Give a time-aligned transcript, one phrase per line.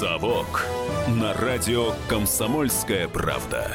[0.00, 0.64] «Совок»
[1.08, 3.70] на радио «Комсомольская правда».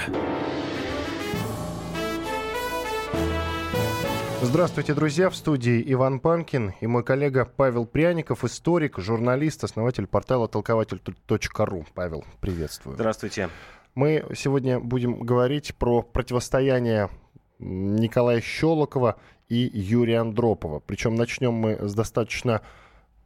[4.41, 5.29] Здравствуйте, друзья!
[5.29, 11.85] В студии Иван Панкин и мой коллега Павел Пряников, историк, журналист, основатель портала толкователь.ру.
[11.93, 12.95] Павел, приветствую.
[12.95, 13.51] Здравствуйте.
[13.93, 17.11] Мы сегодня будем говорить про противостояние
[17.59, 19.17] Николая Щелокова
[19.47, 20.79] и Юрия Андропова.
[20.79, 22.63] Причем начнем мы с достаточно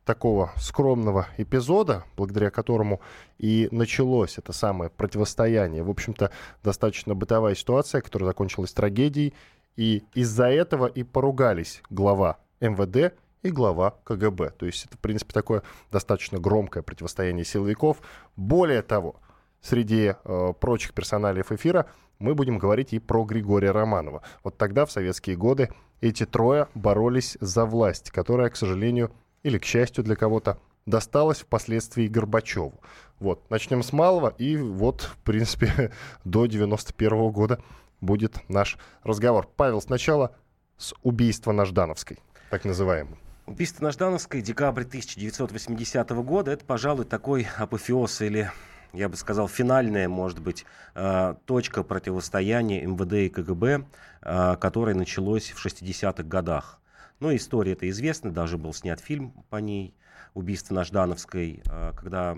[0.09, 2.99] такого скромного эпизода, благодаря которому
[3.38, 5.84] и началось это самое противостояние.
[5.84, 6.32] В общем-то,
[6.63, 9.35] достаточно бытовая ситуация, которая закончилась трагедией.
[9.76, 13.13] И из-за этого и поругались глава МВД
[13.44, 14.49] и глава КГБ.
[14.58, 17.98] То есть это, в принципе, такое достаточно громкое противостояние силовиков.
[18.35, 19.18] Более того,
[19.62, 21.85] среди э, прочих персоналиев эфира
[22.18, 24.23] мы будем говорить и про Григория Романова.
[24.44, 25.70] Вот тогда, в советские годы,
[26.02, 29.12] эти трое боролись за власть, которая, к сожалению,
[29.43, 32.79] или, к счастью для кого-то, досталась впоследствии Горбачеву.
[33.20, 35.91] Вот, начнем с малого, и вот, в принципе,
[36.23, 37.62] до 91 года
[38.01, 39.48] будет наш разговор.
[39.55, 40.35] Павел, сначала
[40.77, 43.18] с убийства на Ждановской, так называемым.
[43.46, 48.51] Убийство на Ждановской, декабрь 1980 года, это, пожалуй, такой апофеоз или
[48.93, 50.65] я бы сказал, финальная, может быть,
[50.96, 53.85] э, точка противостояния МВД и КГБ,
[54.21, 56.79] э, которое началось в 60-х годах.
[57.20, 59.93] Ну, история это известна, даже был снят фильм по ней
[60.34, 62.37] «Убийство на Ждановской», э, когда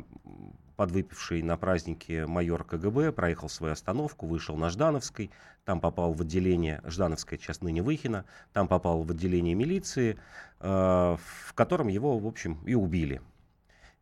[0.75, 5.29] подвыпивший на празднике майор КГБ проехал свою остановку, вышел на Ждановской,
[5.65, 10.17] там попал в отделение, Ждановская сейчас ныне Выхина, там попал в отделение милиции,
[10.59, 11.19] в
[11.53, 13.21] котором его, в общем, и убили.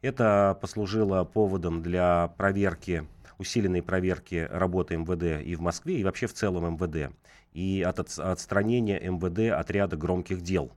[0.01, 3.05] Это послужило поводом для проверки,
[3.39, 7.13] усиленной проверки работы МВД и в Москве, и вообще в целом МВД.
[7.53, 10.71] И от отстранения МВД от ряда громких дел.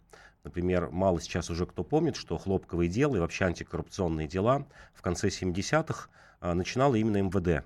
[0.44, 5.28] Например, мало сейчас уже кто помнит, что хлопковые дела и вообще антикоррупционные дела в конце
[5.28, 6.08] 70-х
[6.40, 7.64] а, начинало именно МВД.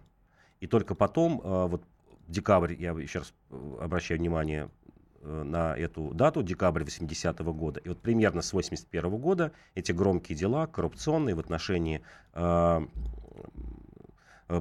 [0.61, 1.84] И только потом, а, вот
[2.26, 4.69] декабрь, я еще раз э, обращаю внимание,
[5.26, 7.81] Э, на эту дату, декабрь 80 -го года.
[7.81, 12.03] И вот примерно с 81 -го года эти громкие дела, коррупционные в отношении
[12.34, 12.87] э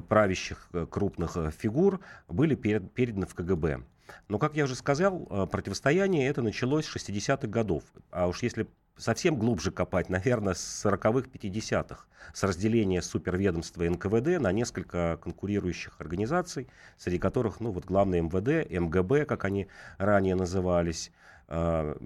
[0.08, 3.80] правящих э, крупных фигур, были перед, переданы в КГБ.
[4.28, 7.82] Но, как я уже сказал, противостояние это началось с 60-х годов.
[8.10, 14.52] А уж если совсем глубже копать, наверное, с 40-х, 50-х, с разделения суперведомства НКВД на
[14.52, 19.68] несколько конкурирующих организаций, среди которых, ну, вот главное МВД, МГБ, как они
[19.98, 21.12] ранее назывались,
[21.48, 21.96] э,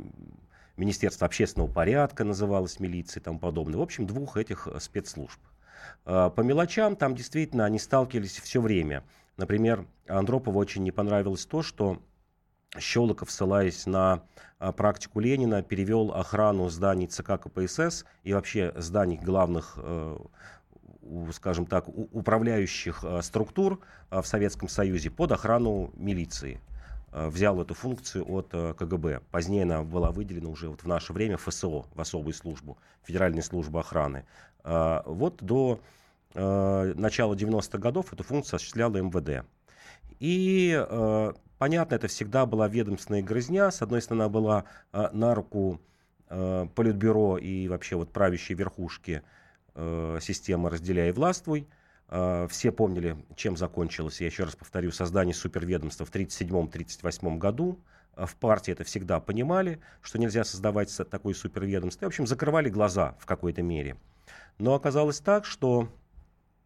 [0.76, 3.78] Министерство общественного порядка называлось милицией и тому подобное.
[3.78, 5.38] В общем, двух этих спецслужб.
[6.04, 9.04] Э, по мелочам там действительно они сталкивались все время.
[9.36, 12.00] Например, Андропову очень не понравилось то, что
[12.78, 14.22] Щелоков, ссылаясь на
[14.58, 20.18] а, практику Ленина, перевел охрану зданий ЦК КПСС и вообще зданий главных э,
[21.32, 23.80] скажем так, управляющих э, структур
[24.10, 26.60] э, в Советском Союзе под охрану милиции.
[27.12, 29.22] Взял эту функцию от КГБ.
[29.32, 33.80] Позднее она была выделена уже вот в наше время ФСО, в особую службу, Федеральная служба
[33.80, 34.26] охраны.
[34.65, 35.81] Вот до
[36.34, 39.47] начала 90-х годов эту функцию осуществляла МВД.
[40.19, 40.87] И
[41.60, 43.71] Понятно, это всегда была ведомственная грызня.
[43.71, 45.78] С одной стороны, она была на руку
[46.26, 49.22] Политбюро и вообще вот правящей верхушки
[49.75, 51.69] системы «разделяй и властвуй».
[52.09, 57.78] Все помнили, чем закончилось, я еще раз повторю, создание суперведомства в 1937-1938 году.
[58.16, 62.06] В партии это всегда понимали, что нельзя создавать такое суперведомство.
[62.06, 63.98] И, в общем, закрывали глаза в какой-то мере.
[64.59, 65.88] Но оказалось так, что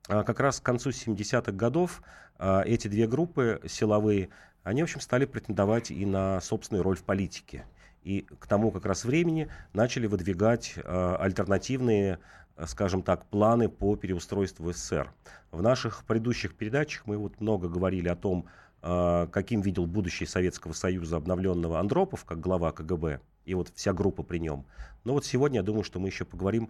[0.09, 2.03] э, как раз к концу 70-х годов
[2.39, 4.31] э, эти две группы силовые
[4.63, 7.67] они, в общем, стали претендовать и на собственную роль в политике.
[8.03, 12.19] И к тому как раз времени начали выдвигать э, альтернативные,
[12.67, 15.13] скажем так, планы по переустройству СССР.
[15.51, 18.47] В наших предыдущих передачах мы вот много говорили о том,
[18.81, 24.37] каким видел будущее Советского Союза обновленного Андропов, как глава КГБ, и вот вся группа при
[24.37, 24.67] нем.
[25.05, 26.69] Но вот сегодня, я думаю, что мы еще поговорим,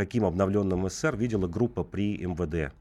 [0.00, 2.72] каким обновленным СССР видела группа при МВД.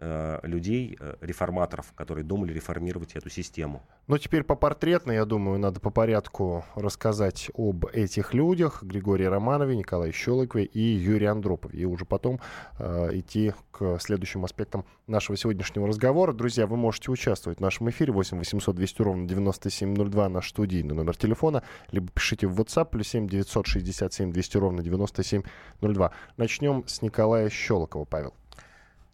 [0.00, 3.82] Э, людей, э, реформаторов, которые думали реформировать эту систему.
[4.06, 8.84] Ну, теперь по портретно, я думаю, надо по порядку рассказать об этих людях.
[8.84, 11.80] Григории Романове, Николае Щелокове и Юрии Андропове.
[11.80, 12.38] И уже потом
[12.78, 16.32] э, идти к следующим аспектам нашего сегодняшнего разговора.
[16.32, 21.16] Друзья, вы можете участвовать в нашем эфире 8 800 200 ровно 9702, наш студийный номер
[21.16, 26.12] телефона, либо пишите в WhatsApp, плюс 7 967 200 ровно 9702.
[26.36, 28.32] Начнем с Николая Щелокова, Павел.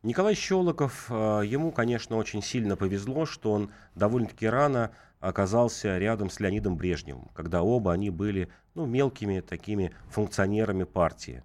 [0.05, 6.41] Николай Щелоков, э, ему, конечно, очень сильно повезло, что он довольно-таки рано оказался рядом с
[6.41, 11.43] Леонидом Брежневым, когда оба они были ну, мелкими такими функционерами партии.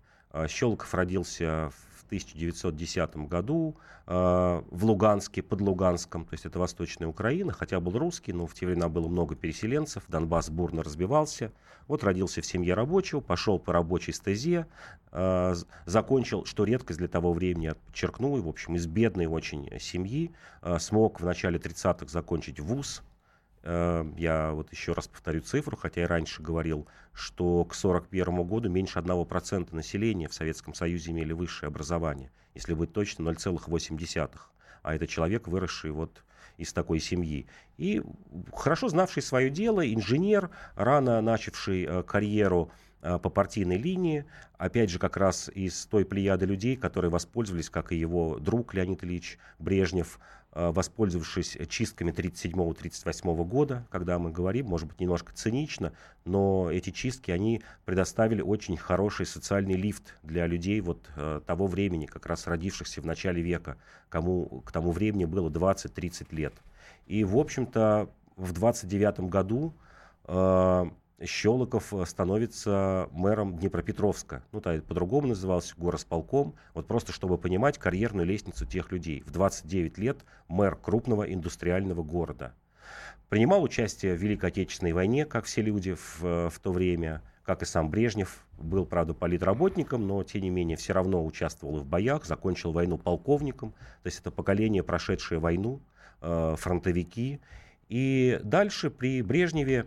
[0.49, 3.75] Щелоков родился в 1910 году
[4.05, 8.65] в Луганске, под Луганском, то есть это Восточная Украина, хотя был русский, но в те
[8.65, 11.51] времена было много переселенцев, Донбасс бурно разбивался.
[11.87, 14.65] Вот родился в семье рабочего, пошел по рабочей стезе,
[15.85, 20.31] закончил, что редкость для того времени, я подчеркну, в общем, из бедной очень семьи,
[20.79, 23.08] смог в начале 30-х закончить вуз, Э,
[23.63, 28.99] я вот еще раз повторю цифру, хотя я раньше говорил, что к 1941 году меньше
[28.99, 32.31] 1% населения в Советском Союзе имели высшее образование.
[32.55, 34.29] Если быть точно, 0,8.
[34.81, 36.23] А это человек, выросший вот
[36.57, 37.47] из такой семьи.
[37.77, 38.01] И
[38.53, 42.71] хорошо знавший свое дело, инженер, рано начавший э, карьеру
[43.01, 44.25] э, по партийной линии,
[44.57, 49.03] опять же, как раз из той плеяды людей, которые воспользовались, как и его друг Леонид
[49.03, 55.93] Ильич Брежнев, Э, воспользовавшись чистками 1937-1938 года, когда мы говорим, может быть, немножко цинично,
[56.25, 62.07] но эти чистки, они предоставили очень хороший социальный лифт для людей вот э, того времени,
[62.07, 63.77] как раз родившихся в начале века,
[64.09, 66.53] кому к тому времени было 20-30 лет.
[67.05, 69.73] И, в общем-то, в 29 году
[70.25, 70.85] э,
[71.25, 74.43] Щелоков э, становится мэром Днепропетровска.
[74.51, 76.55] Ну, то по-другому назывался горосполком.
[76.73, 79.21] Вот просто чтобы понимать карьерную лестницу тех людей.
[79.25, 82.53] В 29 лет мэр крупного индустриального города.
[83.27, 87.61] Принимал участие в Великой Отечественной войне, как все люди в, э, в то время, как
[87.61, 88.45] и сам Брежнев.
[88.57, 93.71] Был, правда, политработником, но, тем не менее, все равно участвовал в боях, закончил войну полковником.
[94.03, 95.81] То есть это поколение, прошедшее войну,
[96.21, 97.39] э, фронтовики.
[97.89, 99.85] И дальше при Брежневе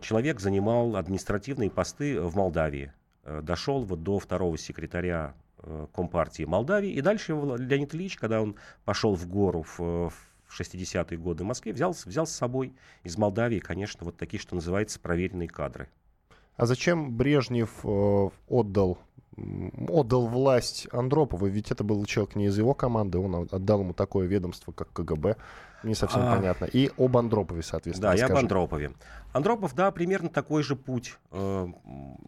[0.00, 2.92] человек занимал административные посты в Молдавии.
[3.24, 6.90] Э, дошел вот до второго секретаря э, Компартии Молдавии.
[6.90, 11.72] И дальше Леонид Ильич, когда он пошел в гору в, в 60-е годы в Москве,
[11.72, 15.88] взял, взял с собой из Молдавии, конечно, вот такие, что называется, проверенные кадры.
[16.56, 18.98] А зачем Брежнев э, отдал
[19.88, 24.26] отдал власть Андропову, ведь это был человек не из его команды, он отдал ему такое
[24.26, 25.36] ведомство, как КГБ,
[25.82, 26.36] не совсем а...
[26.36, 26.64] понятно.
[26.66, 28.12] И об Андропове, соответственно.
[28.12, 28.92] Да, я об Андропове.
[29.32, 31.66] Андропов, да, примерно такой же путь э,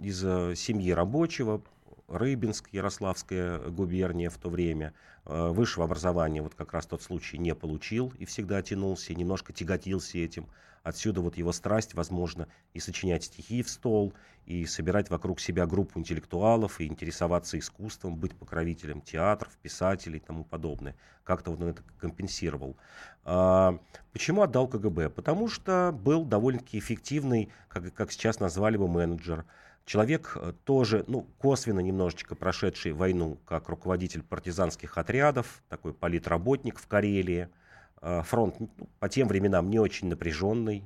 [0.02, 1.62] из э, семьи рабочего,
[2.08, 4.92] Рыбинск, Ярославская губерния в то время.
[5.28, 10.18] Э, высшего образования вот как раз тот случай не получил и всегда тянулся, немножко тяготился
[10.18, 10.46] этим.
[10.86, 15.98] Отсюда вот его страсть, возможно, и сочинять стихи в стол, и собирать вокруг себя группу
[15.98, 20.94] интеллектуалов, и интересоваться искусством, быть покровителем театров, писателей и тому подобное.
[21.24, 22.76] Как-то вот он это компенсировал.
[23.24, 23.80] А,
[24.12, 25.10] почему отдал КГБ?
[25.10, 29.44] Потому что был довольно-таки эффективный, как, как сейчас назвали бы, менеджер.
[29.86, 36.86] Человек э, тоже, ну, косвенно немножечко прошедший войну как руководитель партизанских отрядов, такой политработник в
[36.86, 37.48] Карелии–
[38.00, 40.84] фронт ну, по тем временам не очень напряженный,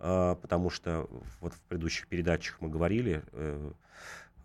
[0.00, 1.08] э, потому что
[1.40, 3.72] вот в предыдущих передачах мы говорили э,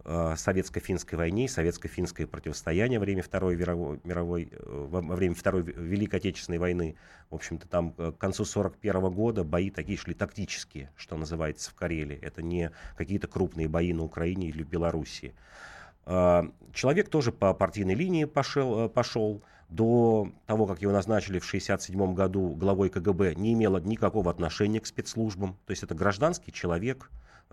[0.04, 6.58] о советско-финской войне, советско-финское противостояние во время Второй мировой, мировой, во время Второй Великой Отечественной
[6.58, 6.96] войны.
[7.30, 12.18] В общем-то, там к концу 1941 года бои такие шли тактические, что называется, в Карелии.
[12.20, 15.36] Это не какие-то крупные бои на Украине или в Белоруссии.
[16.06, 22.50] Человек тоже по партийной линии пошел, пошел до того, как его назначили в 1967 году
[22.56, 25.58] главой КГБ, не имела никакого отношения к спецслужбам.
[25.66, 27.10] То есть это гражданский человек,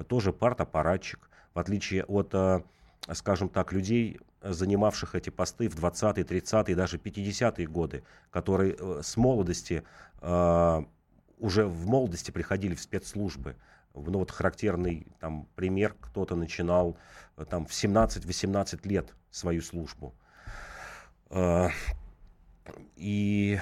[0.09, 2.63] тоже партаппаратчик, в отличие от, э,
[3.13, 9.17] скажем так, людей, занимавших эти посты в 20-е, 30-е, даже 50-е годы, которые э, с
[9.17, 9.85] молодости,
[10.21, 10.83] э,
[11.39, 13.55] уже в молодости приходили в спецслужбы.
[13.95, 16.97] Ну вот характерный там, пример, кто-то начинал
[17.49, 20.15] там, в 17-18 лет свою службу.
[22.97, 23.59] И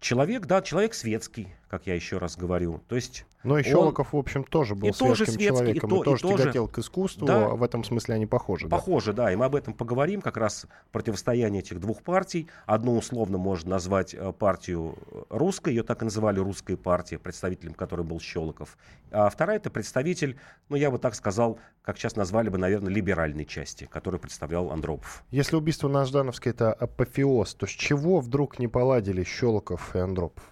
[0.00, 2.80] человек, да, человек светский, как я еще раз говорю.
[2.88, 4.18] То есть но и Щелоков, он...
[4.18, 6.66] в общем, тоже был и светским тоже светский, человеком, и, то, и тоже и тяготел
[6.66, 6.74] тоже...
[6.74, 8.68] к искусству, да, а в этом смысле они похожи.
[8.68, 9.24] Похожи, да.
[9.24, 12.48] да, и мы об этом поговорим, как раз противостояние этих двух партий.
[12.66, 14.96] Одну условно можно назвать э, партию
[15.28, 18.76] русской, ее так и называли русская партия, представителем которой был Щелоков.
[19.12, 20.36] А вторая это представитель,
[20.68, 25.22] ну я бы так сказал, как сейчас назвали бы, наверное, либеральной части, которую представлял Андропов.
[25.30, 26.04] Если убийство на
[26.44, 30.42] это апофеоз, то с чего вдруг не поладили Щелоков и Андропов?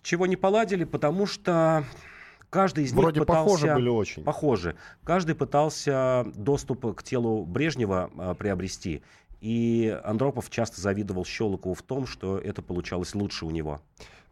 [0.00, 1.84] Чего не поладили, потому что
[2.50, 3.44] каждый из Вроде них пытался...
[3.44, 4.24] похожи были очень.
[4.24, 4.76] Похожи.
[5.04, 9.02] Каждый пытался доступ к телу Брежнева а, приобрести.
[9.40, 13.80] И Андропов часто завидовал Щелокову в том, что это получалось лучше у него.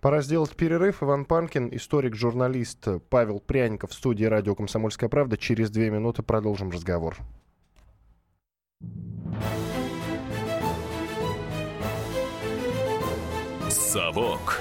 [0.00, 1.02] Пора сделать перерыв.
[1.02, 5.37] Иван Панкин, историк-журналист Павел Пряников в студии радио «Комсомольская правда».
[5.37, 7.17] Через две минуты продолжим разговор.
[13.69, 14.61] «Совок»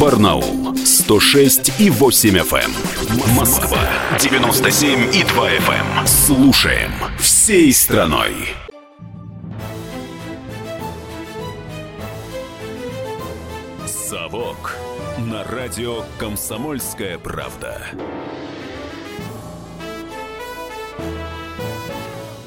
[0.00, 3.34] Барнаул 106 и 8 FM.
[3.36, 3.78] Москва
[4.18, 6.06] 97 и 2 FM.
[6.06, 8.32] Слушаем всей страной.
[13.86, 14.76] «Совок»
[15.18, 17.82] на радио «Комсомольская правда».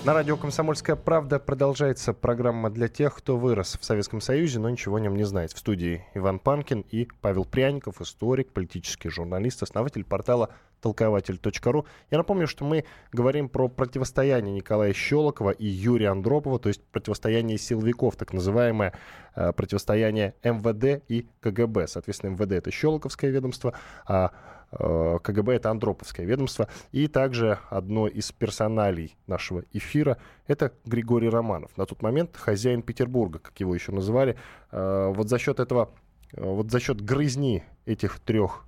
[0.07, 4.95] На радио «Комсомольская правда» продолжается программа для тех, кто вырос в Советском Союзе, но ничего
[4.95, 5.51] о нем не знает.
[5.51, 11.85] В студии Иван Панкин и Павел Пряников, историк, политический журналист, основатель портала толкователь.ру.
[12.09, 17.57] Я напомню, что мы говорим про противостояние Николая Щелокова и Юрия Андропова, то есть противостояние
[17.57, 18.93] силовиков, так называемое
[19.35, 21.87] э, противостояние МВД и КГБ.
[21.87, 23.73] Соответственно, МВД это Щелоковское ведомство,
[24.05, 24.31] а
[24.71, 26.67] КГБ это Андроповское ведомство.
[26.91, 31.75] И также одно из персоналей нашего эфира это Григорий Романов.
[31.77, 34.38] На тот момент хозяин Петербурга, как его еще называли.
[34.71, 35.91] Э, вот за счет этого,
[36.33, 38.65] э, вот за счет грызни этих трех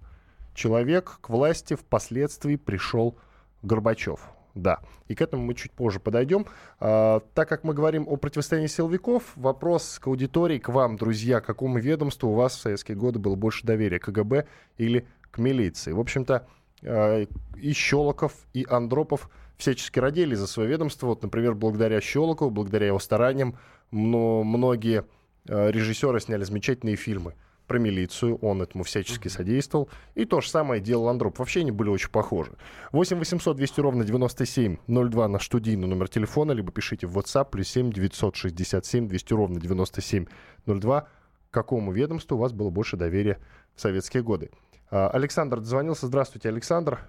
[0.53, 3.17] человек к власти впоследствии пришел
[3.61, 4.29] Горбачев.
[4.55, 6.45] Да, и к этому мы чуть позже подойдем.
[6.79, 11.45] А, так как мы говорим о противостоянии силовиков, вопрос к аудитории, к вам, друзья, к
[11.45, 15.91] какому ведомству у вас в советские годы было больше доверия, КГБ или к милиции?
[15.91, 16.47] В общем-то,
[16.83, 21.07] а, и Щелоков, и Андропов всячески родили за свое ведомство.
[21.07, 23.57] Вот, например, благодаря Щелокову, благодаря его стараниям,
[23.91, 25.05] но многие
[25.47, 27.35] а, режиссеры сняли замечательные фильмы–
[27.69, 29.89] про милицию, он этому всячески содействовал.
[30.15, 31.37] И то же самое делал Андроп.
[31.37, 32.51] Вообще они были очень похожи.
[32.91, 37.91] 8 800 200 ровно 9702 наш студийный номер телефона, либо пишите в WhatsApp, плюс 7
[37.91, 41.01] 967 200 ровно 9702.
[41.01, 41.07] К
[41.51, 43.37] какому ведомству у вас было больше доверия
[43.75, 44.49] в советские годы?
[44.91, 46.07] А, Александр дозвонился.
[46.07, 46.99] Здравствуйте, Александр.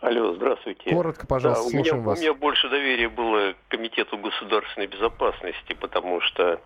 [0.00, 0.90] Алло, здравствуйте.
[0.90, 2.18] Коротко, пожалуйста, да, слушаем у меня, вас.
[2.18, 6.60] У меня больше доверия было Комитету государственной безопасности, потому что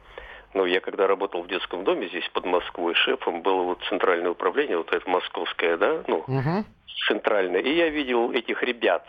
[0.55, 4.79] ну, я когда работал в детском доме здесь под Москвой, шефом было вот центральное управление,
[4.79, 6.65] вот это московское, да, ну, угу.
[7.07, 7.61] центральное.
[7.61, 9.07] И я видел этих ребят,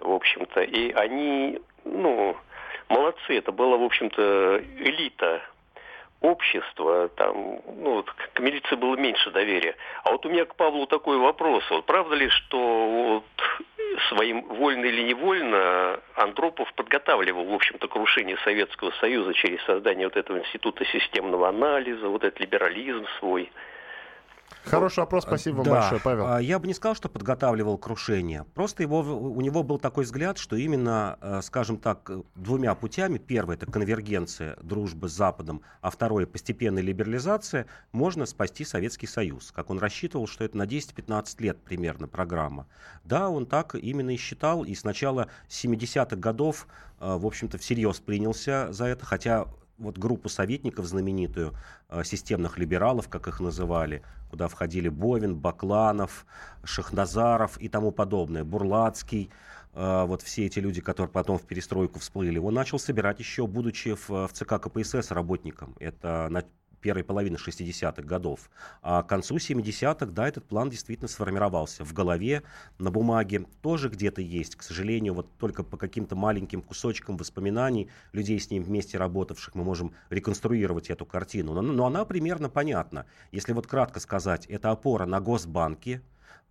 [0.00, 2.36] в общем-то, и они, ну,
[2.88, 5.42] молодцы, это была, в общем-то, элита
[6.22, 9.76] общества, там, ну, вот, к милиции было меньше доверия.
[10.04, 11.64] А вот у меня к Павлу такой вопрос.
[11.70, 13.24] Вот правда ли, что вот
[14.08, 20.38] своим вольно или невольно Андропов подготавливал, в общем-то, крушение Советского Союза через создание вот этого
[20.38, 23.50] института системного анализа, вот этот либерализм свой–
[24.64, 25.70] Хороший вопрос, спасибо вам да.
[25.80, 26.26] большое, Павел.
[26.26, 28.44] А, я бы не сказал, что подготавливал крушение.
[28.54, 33.56] Просто его, у него был такой взгляд, что именно, э, скажем так, двумя путями, первый
[33.56, 39.52] это конвергенция, дружба с Западом, а второе постепенная либерализация, можно спасти Советский Союз.
[39.52, 42.66] Как он рассчитывал, что это на 10-15 лет примерно программа.
[43.04, 46.66] Да, он так именно и считал, и с начала 70-х годов,
[47.00, 49.46] э, в общем-то, всерьез принялся за это, хотя
[49.78, 51.54] вот группу советников знаменитую,
[51.88, 56.26] э, системных либералов, как их называли, куда входили Бовин, Бакланов,
[56.64, 59.30] Шахназаров и тому подобное, Бурлацкий,
[59.74, 63.94] э, вот все эти люди, которые потом в перестройку всплыли, он начал собирать еще, будучи
[63.94, 65.74] в, в ЦК КПСС работником.
[65.80, 66.28] Это
[66.82, 68.50] первой половины 60-х годов.
[68.82, 72.42] А к концу 70-х, да, этот план действительно сформировался в голове,
[72.78, 74.56] на бумаге тоже где-то есть.
[74.56, 79.64] К сожалению, вот только по каким-то маленьким кусочкам воспоминаний людей с ним вместе работавших мы
[79.64, 81.54] можем реконструировать эту картину.
[81.54, 83.06] Но, но она примерно понятна.
[83.30, 86.02] Если вот кратко сказать, это опора на госбанки,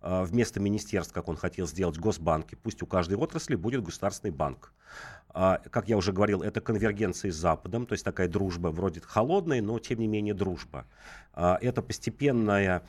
[0.02, 2.56] вместо министерств, как он хотел сделать, госбанки.
[2.56, 4.72] Пусть у каждой отрасли будет государственный банк.
[5.34, 9.62] А, как я уже говорил, это конвергенция с Западом, то есть такая дружба вроде холодная,
[9.62, 10.84] но тем не менее дружба.
[11.32, 12.82] А, это постепенная а,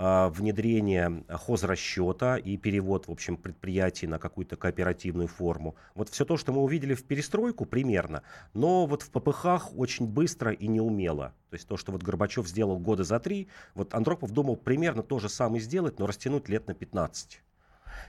[0.00, 5.76] внедрение хозрасчета и перевод, в общем, предприятий на какую-то кооперативную форму.
[5.94, 8.22] Вот все то, что мы увидели в перестройку примерно,
[8.54, 11.34] но вот в ППХ очень быстро и неумело.
[11.50, 15.18] То есть то, что вот Горбачев сделал года за три, вот Андропов думал примерно то
[15.18, 17.42] же самое сделать, но растянуть лет на 15.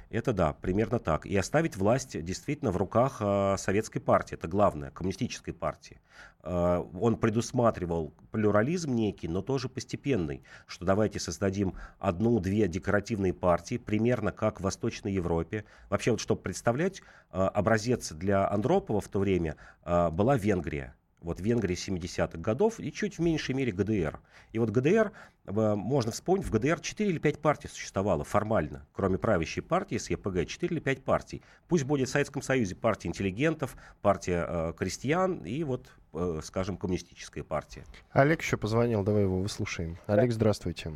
[0.10, 1.26] Это да, примерно так.
[1.26, 6.00] И оставить власть действительно в руках э, советской партии, это главное, коммунистической партии.
[6.44, 14.32] Э, он предусматривал плюрализм некий, но тоже постепенный, что давайте создадим одну-две декоративные партии, примерно
[14.32, 15.66] как в Восточной Европе.
[15.90, 20.94] Вообще, вот чтобы представлять, э, образец для Андропова в то время была Венгрия.
[21.22, 24.20] Вот Венгрии 70-х годов и чуть в меньшей мере ГДР.
[24.52, 25.12] И вот ГДР,
[25.46, 30.10] э, можно вспомнить, в ГДР 4 или 5 партий существовало формально, кроме правящей партии с
[30.10, 31.42] ЕПГ, 4 или 5 партий.
[31.68, 37.44] Пусть будет в Советском Союзе партия интеллигентов, партия э, крестьян и вот, э, скажем, коммунистическая
[37.44, 37.86] партия.
[38.12, 39.98] Олег еще позвонил, давай его выслушаем.
[40.08, 40.92] Олег, здравствуйте.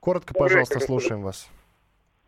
[0.00, 1.48] Коротко, пожалуйста, слушаем вас.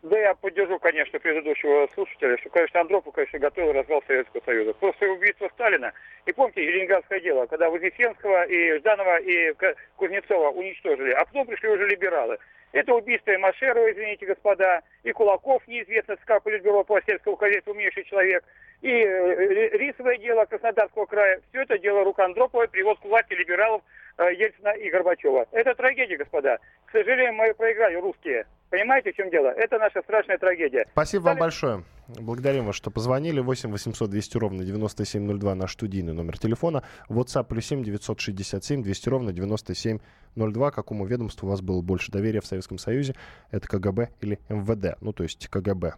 [0.03, 4.73] Да, я поддержу, конечно, предыдущего слушателя, что, конечно, Андропов, конечно, готовил развал Советского Союза.
[4.75, 5.91] После убийства Сталина,
[6.25, 9.53] и помните, Ленинградское дело, когда Вознесенского и Жданова и
[9.95, 12.37] Кузнецова уничтожили, а потом пришли уже либералы.
[12.73, 18.03] Это убийство и Машерова, извините, господа, и Кулаков, неизвестно, СК Политбюро по сельскому хозяйству, умнейший
[18.03, 18.43] человек,
[18.81, 21.41] и э, рисовое дело Краснодарского края.
[21.49, 23.81] Все это дело рук Андропова, привод к власти либералов
[24.23, 25.45] Ельцина и Горбачева.
[25.51, 26.57] Это трагедия, господа.
[26.85, 28.45] К сожалению, мы проиграли русские.
[28.69, 29.47] Понимаете, в чем дело?
[29.47, 30.85] Это наша страшная трагедия.
[30.91, 31.35] Спасибо Сталин...
[31.35, 31.83] вам большое.
[32.19, 33.39] Благодарим вас, что позвонили.
[33.39, 36.83] 8 800 200 ровно 9702 наш студийный номер телефона.
[37.09, 40.71] WhatsApp плюс 7 967 200 ровно 9702.
[40.71, 43.15] Какому ведомству у вас было больше доверия в Советском Союзе?
[43.51, 44.97] Это КГБ или МВД?
[45.01, 45.95] Ну, то есть КГБ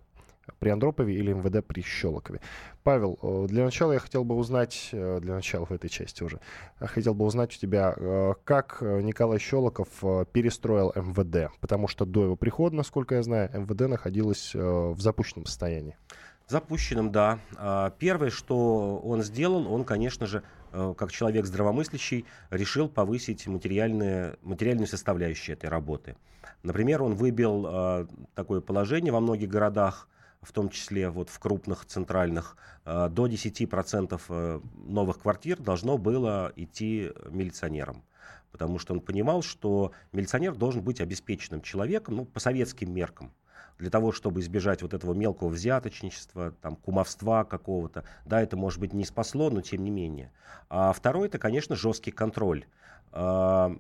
[0.60, 2.42] при Андропове или МВД при Щелокове.
[2.84, 6.40] Павел, э, для начала я хотел бы узнать, э, для начала в этой части уже,
[6.80, 9.90] хотел бы узнать у тебя, э, как Николай Щелоков
[10.32, 15.96] перестроил МВД, потому что до его прихода, насколько я знаю, МВД находилось в запущенном состоянии.
[16.48, 17.38] Запущенным, да.
[17.58, 20.42] А, первое, что он сделал, он, конечно же,
[20.72, 26.16] как человек здравомыслящий, решил повысить материальные, материальную составляющую этой работы.
[26.64, 30.08] Например, он выбил такое положение во многих городах,
[30.42, 36.52] в том числе вот в крупных центральных, э, до 10% э, новых квартир должно было
[36.56, 38.04] идти милиционерам.
[38.52, 43.34] Потому что он понимал, что милиционер должен быть обеспеченным человеком, ну, по советским меркам
[43.80, 48.04] для того, чтобы избежать вот этого мелкого взяточничества, там, кумовства какого-то.
[48.26, 50.32] Да, это, может быть, не спасло, но тем не менее.
[50.70, 52.66] А второй, это, конечно, жесткий контроль.
[53.12, 53.76] А,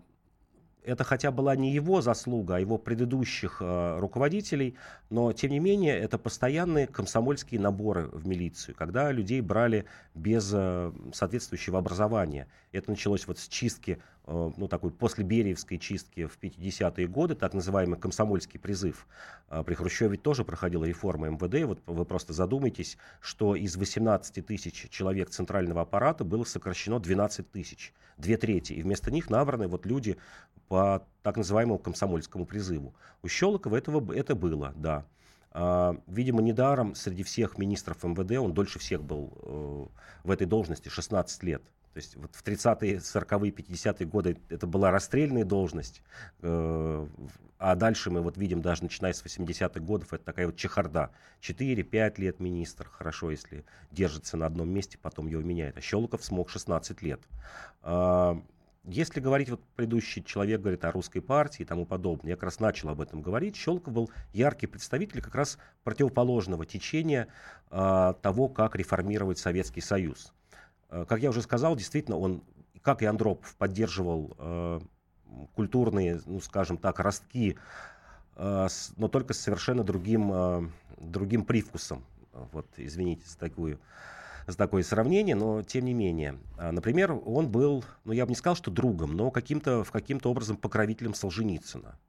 [0.89, 4.75] это хотя была не его заслуга, а его предыдущих э, руководителей,
[5.09, 10.91] но тем не менее это постоянные комсомольские наборы в милицию, когда людей брали без э,
[11.13, 12.47] соответствующего образования.
[12.71, 17.99] Это началось вот с чистки, ну такой после Бериевской чистки в 50-е годы, так называемый
[17.99, 19.07] комсомольский призыв.
[19.49, 21.65] Э, при Хрущеве тоже проходила реформа МВД.
[21.65, 27.93] Вот вы просто задумайтесь, что из 18 тысяч человек центрального аппарата было сокращено 12 тысяч,
[28.17, 28.73] две трети.
[28.73, 30.17] И вместо них набраны вот люди
[30.67, 32.93] по так называемому комсомольскому призыву.
[33.23, 35.05] У Щелокова этого, это было, да.
[35.51, 39.85] А, видимо, недаром среди всех министров МВД он дольше всех был э,
[40.23, 41.63] в этой должности, 16 лет.
[41.93, 46.03] То есть вот в 30-е, 40-е, 50-е годы это была расстрельная должность,
[46.41, 47.07] э,
[47.57, 51.11] а дальше мы вот видим, даже начиная с 80-х годов, это такая вот чехарда.
[51.41, 55.77] 4-5 лет министр, хорошо, если держится на одном месте, потом его меняет.
[55.77, 57.19] А Щелоков смог 16 лет.
[57.81, 58.41] А,
[58.85, 62.59] если говорить, вот предыдущий человек говорит о русской партии и тому подобное, я как раз
[62.61, 67.27] начал об этом говорить, Щелков был яркий представитель как раз противоположного течения
[67.71, 70.33] э, того, как реформировать Советский Союз.
[70.89, 72.43] Э, как я уже сказал, действительно, он,
[72.81, 74.79] как и Андропов, поддерживал э,
[75.55, 77.57] культурные, ну, скажем так, ростки,
[78.35, 82.03] э, с, но только с совершенно другим, э, другим привкусом.
[82.51, 83.79] Вот, извините за такую
[84.51, 86.39] за такое сравнение, но тем не менее.
[86.57, 90.29] А, например, он был, ну я бы не сказал, что другом, но каким-то, в каким-то
[90.31, 91.99] образом покровителем Солженицына.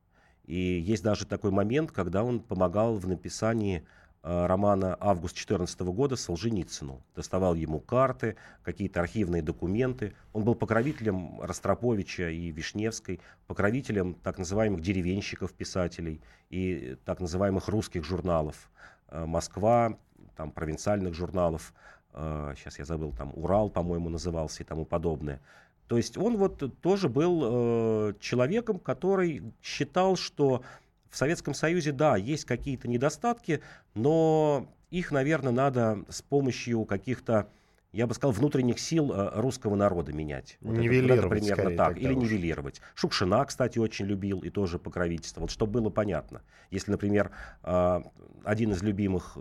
[0.46, 3.84] И есть даже такой момент, когда он помогал в написании
[4.22, 7.02] романа «Август 2014 года» Солженицыну.
[7.14, 10.14] Доставал ему карты, какие-то архивные документы.
[10.32, 18.70] Он был покровителем Ростроповича и Вишневской, покровителем так называемых деревенщиков-писателей и так называемых русских журналов.
[19.08, 19.96] А, «Москва»,
[20.36, 21.72] там, провинциальных журналов
[22.12, 25.40] сейчас а, я забыл, там Урал, по-моему, назывался и тому подобное.
[25.86, 30.62] То есть он вот тоже был э, человеком, который считал, что
[31.10, 33.60] в Советском Союзе, да, есть какие-то недостатки,
[33.94, 37.48] но их, наверное, надо с помощью каких-то
[37.92, 40.58] я бы сказал, внутренних сил э, русского народа менять.
[40.60, 41.98] Вот нивелировать, это, примерно так.
[41.98, 42.22] Или уж.
[42.22, 42.80] нивелировать.
[42.94, 45.40] Шукшина, кстати, очень любил и тоже покровительство.
[45.40, 46.42] Вот чтобы было понятно.
[46.70, 47.32] Если, например,
[47.64, 48.00] э,
[48.44, 49.36] один из любимых,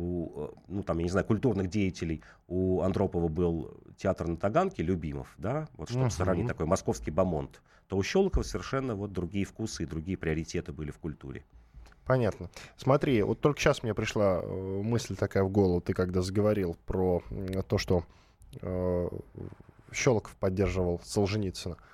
[0.00, 5.34] э, ну там, я не знаю, культурных деятелей у Андропова был театр на Таганке, Любимов,
[5.38, 6.10] да, вот чтобы uh-huh.
[6.10, 10.90] сравнить такой московский бомонд, то у Щелокова совершенно вот другие вкусы и другие приоритеты были
[10.90, 11.44] в культуре.
[12.06, 12.50] Понятно.
[12.76, 17.22] Смотри, вот только сейчас мне пришла э, мысль такая в голову, ты когда заговорил про
[17.68, 18.04] то, что
[18.60, 19.08] э,
[19.92, 21.74] Щелоков поддерживал Солженицына.
[21.74, 21.90] Э,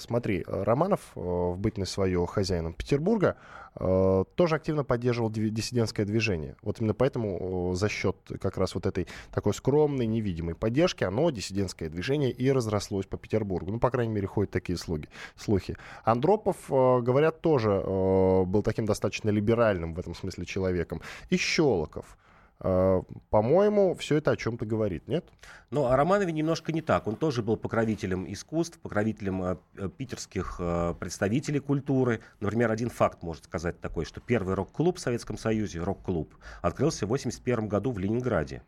[0.00, 3.36] смотри, Романов э, в бытность свое хозяином Петербурга
[3.76, 6.56] э, тоже активно поддерживал диссидентское движение.
[6.62, 11.88] Вот именно поэтому за счет как раз вот этой такой скромной, невидимой поддержки оно, диссидентское
[11.88, 13.72] движение, и разрослось по Петербургу.
[13.72, 15.76] Ну, по крайней мере, ходят такие слуги, слухи.
[16.04, 21.00] Андропов, говорят, тоже был таким достаточно либеральным в этом смысле человеком.
[21.30, 22.16] И Щелоков.
[22.60, 25.24] Э, по-моему, все это о чем-то говорит, нет?
[25.70, 27.06] Ну, о Романове немножко не так.
[27.06, 30.60] Он тоже был покровителем искусств, покровителем э, э, питерских
[30.98, 32.20] представителей культуры.
[32.40, 37.12] Например, один факт может сказать такой, что первый рок-клуб в Советском Союзе, рок-клуб, открылся в
[37.12, 38.62] 1981 году в Ленинграде.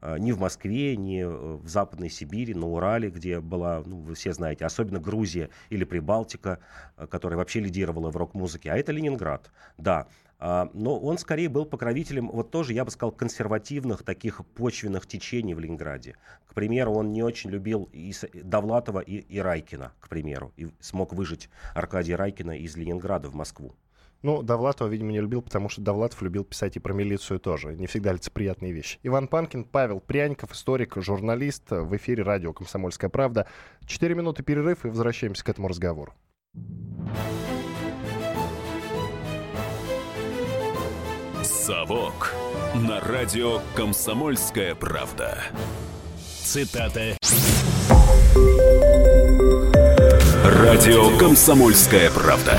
[0.00, 4.32] Э, ни в Москве, ни в Западной Сибири, на Урале, где была, ну, вы все
[4.32, 6.58] знаете, особенно Грузия или Прибалтика,
[7.10, 9.50] которая вообще лидировала в рок-музыке, а это Ленинград.
[9.76, 10.06] Да,
[10.40, 15.54] а, но он скорее был покровителем, вот тоже, я бы сказал, консервативных таких почвенных течений
[15.54, 16.14] в Ленинграде.
[16.46, 21.12] К примеру, он не очень любил и Довлатова и, и Райкина, к примеру, и смог
[21.12, 23.74] выжить Аркадия Райкина из Ленинграда в Москву.
[24.22, 27.76] Ну, Довлатова, видимо, не любил, потому что Довлатов любил писать и про милицию тоже.
[27.76, 28.98] Не всегда лицеприятные вещи.
[29.04, 31.70] Иван Панкин, Павел Пряников, историк, журналист.
[31.70, 33.46] В эфире радио «Комсомольская правда».
[33.86, 36.14] Четыре минуты перерыв и возвращаемся к этому разговору.
[41.44, 42.34] «Совок»
[42.74, 45.38] на радио «Комсомольская правда».
[46.42, 47.16] Цитата.
[50.44, 52.58] Радио «Комсомольская правда».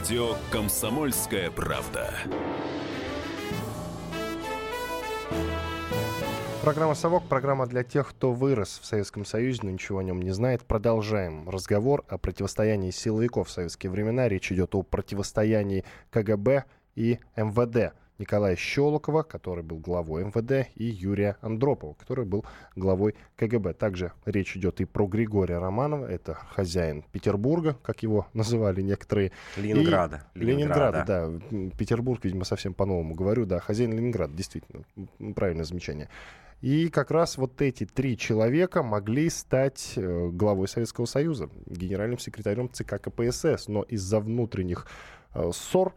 [0.00, 2.14] Радио Комсомольская правда.
[6.62, 10.30] Программа «Совок»— программа для тех, кто вырос в Советском Союзе, но ничего о нем не
[10.30, 10.62] знает.
[10.64, 14.26] Продолжаем разговор о противостоянии силовиков в советские времена.
[14.26, 17.92] Речь идет о противостоянии КГБ и МВД.
[18.20, 22.44] Николая Щелокова, который был главой МВД, и Юрия Андропова, который был
[22.76, 23.72] главой КГБ.
[23.72, 29.32] Также речь идет и про Григория Романова, это хозяин Петербурга, как его называли некоторые.
[29.56, 30.24] Ленинграда.
[30.34, 30.40] И...
[30.40, 31.30] Ленинграда, да.
[31.78, 33.58] Петербург, видимо, совсем по-новому говорю, да.
[33.58, 34.84] Хозяин Ленинграда, действительно,
[35.34, 36.10] правильное замечание.
[36.60, 42.68] И как раз вот эти три человека могли стать э, главой Советского Союза, генеральным секретарем
[42.70, 44.86] ЦК КПСС, но из-за внутренних
[45.32, 45.94] э, ссор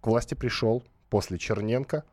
[0.00, 2.04] к власти пришел после Черненко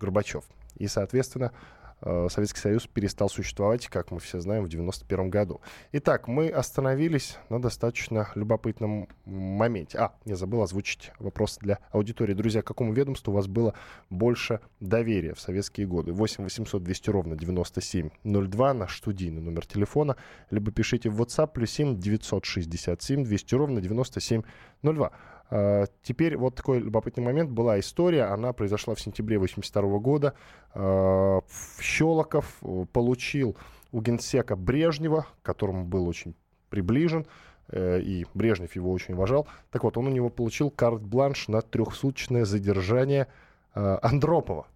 [0.00, 0.44] Горбачев.
[0.76, 1.52] И, соответственно,
[2.00, 5.60] э, Советский Союз перестал существовать, как мы все знаем, в 1991 году.
[5.92, 9.98] Итак, мы остановились на достаточно любопытном моменте.
[9.98, 12.34] А, я забыл озвучить вопрос для аудитории.
[12.34, 13.74] Друзья, какому ведомству у вас было
[14.10, 16.12] больше доверия в советские годы?
[16.12, 20.16] 8 800 200 ровно 9702, наш студийный номер телефона.
[20.50, 25.12] Либо пишите в WhatsApp, плюс 7 967 200 ровно 9702.
[25.54, 27.48] А, теперь вот такой любопытный момент.
[27.48, 30.34] Была история, она произошла в сентябре 82 года.
[30.74, 31.40] А,
[31.80, 33.56] Щелоков э, получил
[33.92, 36.34] у генсека Брежнева, к которому был очень
[36.70, 37.26] приближен,
[37.68, 39.46] э, и Брежнев его очень уважал.
[39.70, 43.28] Так вот, он у него получил карт-бланш на трехсуточное задержание
[43.74, 44.66] Андропова.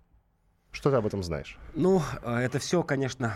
[0.79, 1.59] Что ты об этом знаешь?
[1.75, 3.35] Ну, а, это все, конечно,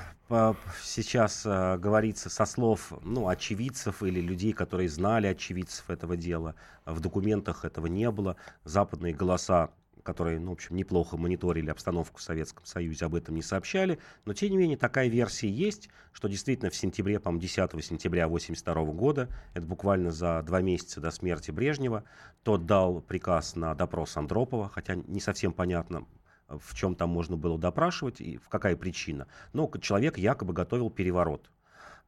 [0.80, 6.54] сейчас а, говорится со слов ну, очевидцев или людей, которые знали очевидцев этого дела.
[6.86, 8.36] В документах этого не было.
[8.62, 9.70] Западные голоса
[10.04, 14.00] которые, ну, в общем, неплохо мониторили обстановку в Советском Союзе, об этом не сообщали.
[14.24, 18.84] Но, тем не менее, такая версия есть, что действительно в сентябре, по 10 сентября 1982
[18.94, 22.02] года, это буквально за два месяца до смерти Брежнева,
[22.42, 26.04] тот дал приказ на допрос Андропова, хотя не совсем понятно,
[26.58, 29.26] в чем там можно было допрашивать и в какая причина.
[29.52, 31.50] Но человек якобы готовил переворот.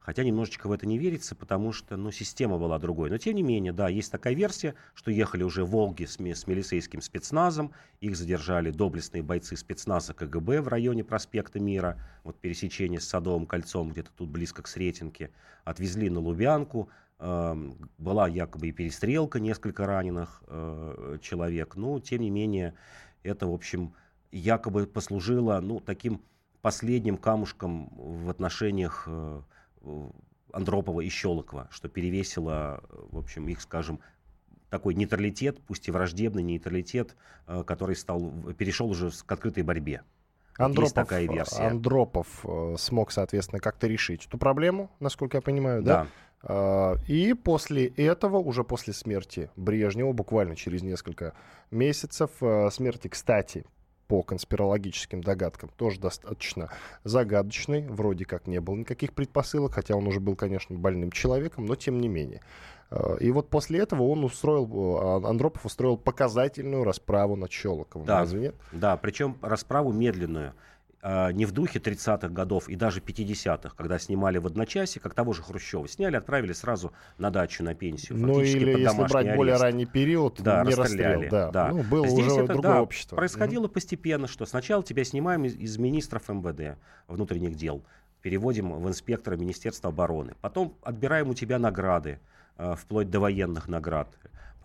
[0.05, 3.09] Хотя немножечко в это не верится, потому что ну, система была другой.
[3.09, 7.01] Но тем не менее, да, есть такая версия, что ехали уже Волги с, с милицейским
[7.01, 13.47] спецназом, их задержали доблестные бойцы спецназа КГБ в районе проспекта Мира, вот пересечение с Садовым
[13.47, 15.31] кольцом, где-то тут близко к Сретенке,
[15.63, 17.55] отвезли на Лубянку, э,
[17.97, 22.75] была якобы и перестрелка, несколько раненых э, человек, но тем не менее,
[23.23, 23.95] это, в общем,
[24.35, 26.21] якобы послужила ну, таким
[26.61, 29.41] последним камушком в отношениях э,
[30.51, 33.99] Андропова и Щелокова, что перевесило, в общем, их, скажем,
[34.69, 37.15] такой нейтралитет, пусть и враждебный нейтралитет,
[37.47, 40.01] э, который стал, перешел уже к открытой борьбе.
[40.57, 41.67] Андропов, Есть такая версия.
[41.67, 46.07] Андропов э, смог, соответственно, как-то решить эту проблему, насколько я понимаю, да?
[46.43, 51.33] А, и после этого, уже после смерти Брежнева, буквально через несколько
[51.71, 52.31] месяцев,
[52.71, 53.65] смерти, кстати,
[54.07, 56.69] по конспирологическим догадкам, тоже достаточно
[57.03, 57.87] загадочный.
[57.87, 61.99] Вроде как не было никаких предпосылок, хотя он уже был, конечно, больным человеком, но тем
[61.99, 62.41] не менее.
[62.89, 68.05] А, и вот после этого он устроил, Андропов устроил показательную расправу над Щелоковым.
[68.05, 68.55] Да, Разве нет?
[68.71, 70.53] Да, причем расправу медленную.
[71.07, 75.33] А, не в духе 30-х годов и даже 50-х, когда снимали в одночасье, как того
[75.33, 75.87] же Хрущева.
[75.87, 78.17] Сняли, отправили сразу на дачу на пенсию.
[78.17, 79.37] Ну или если брать арест.
[79.37, 81.29] более ранний период, да, не расстреляли.
[81.29, 81.51] Да.
[81.51, 81.67] Да.
[81.67, 83.15] Ну, было Здесь уже это, другое да, общество.
[83.17, 83.73] Происходило угу.
[83.73, 87.83] постепенно, что сначала тебя снимаем из, из министров МВД, внутренних дел,
[88.23, 90.33] переводим в инспектора Министерства обороны.
[90.41, 92.19] Потом отбираем у тебя награды,
[92.57, 94.09] э, вплоть до военных наград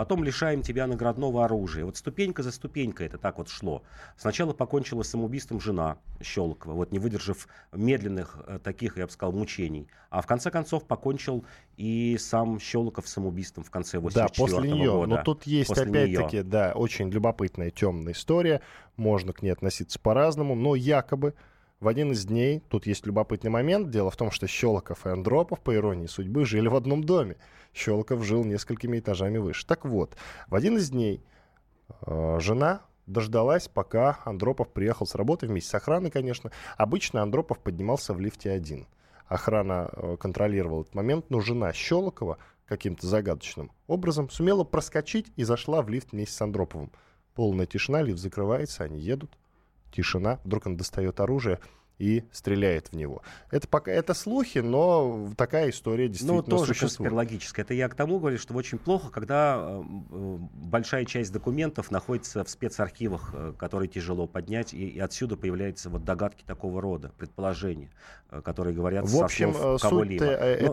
[0.01, 1.85] потом лишаем тебя наградного оружия.
[1.85, 3.83] Вот ступенька за ступенькой это так вот шло.
[4.17, 9.89] Сначала покончила самоубийством жена Щелокова, вот не выдержав медленных э, таких, я бы сказал, мучений.
[10.09, 11.45] А в конце концов покончил
[11.77, 14.91] и сам Щелоков самоубийством в конце 84 да, после нее.
[14.91, 15.07] года.
[15.07, 18.63] Но тут есть опять-таки, да, очень любопытная темная история.
[18.97, 21.35] Можно к ней относиться по-разному, но якобы
[21.81, 25.61] в один из дней, тут есть любопытный момент, дело в том, что Щелоков и Андропов,
[25.61, 27.37] по иронии судьбы, жили в одном доме.
[27.73, 29.67] Щелоков жил несколькими этажами выше.
[29.67, 30.15] Так вот,
[30.49, 31.25] в один из дней
[32.07, 36.51] э, жена дождалась, пока Андропов приехал с работы вместе с охраной, конечно.
[36.77, 38.87] Обычно Андропов поднимался в лифте один.
[39.27, 45.81] Охрана э, контролировала этот момент, но жена Щелокова каким-то загадочным образом сумела проскочить и зашла
[45.81, 46.93] в лифт вместе с Андроповым.
[47.35, 49.39] Полная тишина, лифт закрывается, они едут.
[49.91, 50.41] Тишина.
[50.45, 51.59] Вдруг он достает оружие
[52.01, 53.23] и стреляет в него.
[53.51, 56.97] Это пока это слухи, но такая история ну, действительно ну, тоже существует.
[56.97, 57.65] конспирологическая.
[57.65, 59.83] Это я к тому говорю, что очень плохо, когда э,
[60.55, 66.05] большая часть документов находится в спецархивах, э, которые тяжело поднять, и, и отсюда появляются вот
[66.05, 67.91] догадки такого рода, предположения,
[68.31, 70.25] э, которые говорят в общем, со слов кого-либо.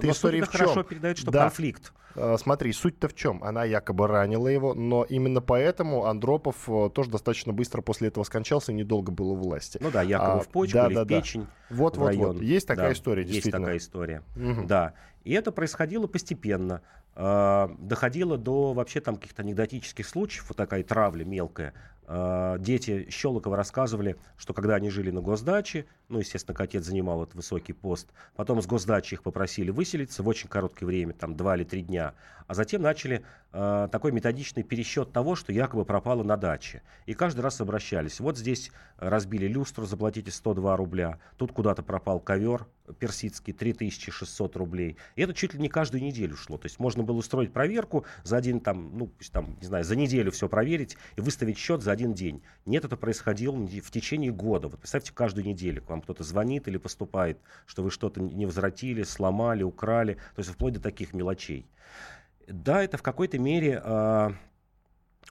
[0.07, 0.59] Истории но в чем?
[0.59, 1.41] хорошо передает, что да.
[1.43, 1.91] конфликт.
[2.37, 3.43] Смотри, суть-то в чем?
[3.43, 8.75] Она якобы ранила его, но именно поэтому Андропов тоже достаточно быстро после этого скончался и
[8.75, 9.77] недолго был у власти.
[9.79, 11.16] Ну да, якобы а, в почку да, или да, в печень.
[11.21, 11.47] Да.
[11.69, 12.37] Вот, вот, район.
[12.37, 12.41] вот.
[12.41, 13.69] Есть такая да, история, действительно.
[13.71, 14.67] Есть такая история, угу.
[14.67, 14.93] да.
[15.23, 16.81] И это происходило постепенно.
[17.15, 21.73] Э, доходило до вообще там каких-то анекдотических случаев, вот такая травля мелкая.
[22.07, 27.35] Э, дети Щелокова рассказывали, что когда они жили на госдаче, ну, естественно, отец занимал этот
[27.35, 31.63] высокий пост, потом с госдачи их попросили выселиться в очень короткое время, там, два или
[31.63, 32.13] три дня,
[32.47, 36.81] а затем начали э, такой методичный пересчет того, что якобы пропало на даче.
[37.05, 38.19] И каждый раз обращались.
[38.19, 42.65] Вот здесь разбили люстру, заплатите 102 рубля, тут куда-то пропал ковер
[42.99, 44.97] персидский, 3600 рублей.
[45.15, 46.57] И это чуть ли не каждую неделю шло.
[46.57, 50.31] То есть можно было устроить проверку за один, там, ну, там, не знаю, за неделю
[50.31, 52.41] все проверить и выставить счет за один день.
[52.65, 54.67] Нет, это происходило в течение года.
[54.67, 59.03] Вот представьте, каждую неделю к вам кто-то звонит или поступает, что вы что-то не возвратили,
[59.03, 61.67] сломали, украли, то есть вплоть до таких мелочей.
[62.47, 64.29] Да, это в какой-то мере э,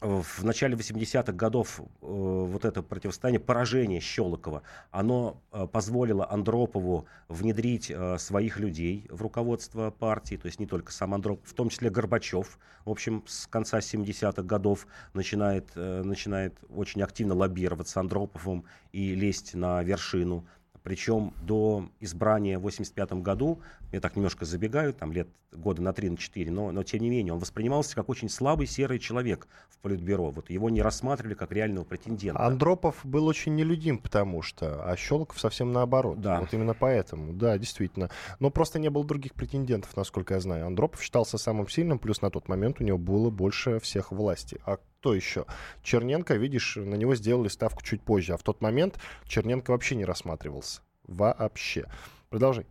[0.03, 7.91] в начале 80-х годов э, вот это противостояние, поражение Щелокова, оно э, позволило Андропову внедрить
[7.91, 11.89] э, своих людей в руководство партии, то есть не только сам Андропов, в том числе
[11.89, 18.67] Горбачев, в общем, с конца 70-х годов начинает, э, начинает очень активно лоббировать с Андроповым
[18.93, 20.47] и лезть на вершину
[20.87, 26.11] причем до избрания в 1985 году, я так немножко забегаю, там лет года на 3
[26.11, 29.79] на 4, но, но тем не менее, он воспринимался как очень слабый серый человек в
[29.79, 30.31] Политбюро.
[30.31, 32.41] Вот его не рассматривали как реального претендента.
[32.41, 36.21] Андропов был очень нелюдим, потому что, а Щелоков совсем наоборот.
[36.21, 36.39] Да.
[36.39, 38.09] Вот именно поэтому, да, действительно.
[38.39, 40.67] Но просто не было других претендентов, насколько я знаю.
[40.67, 44.61] Андропов считался самым сильным, плюс на тот момент у него было больше всех власти.
[44.65, 45.47] А кто еще?
[45.85, 50.05] Черненко, видишь, на него сделали ставку чуть позже, а в тот момент Черненко вообще не
[50.05, 50.81] рассматривался.
[51.05, 51.87] Вообще.
[52.29, 52.67] Продолжай.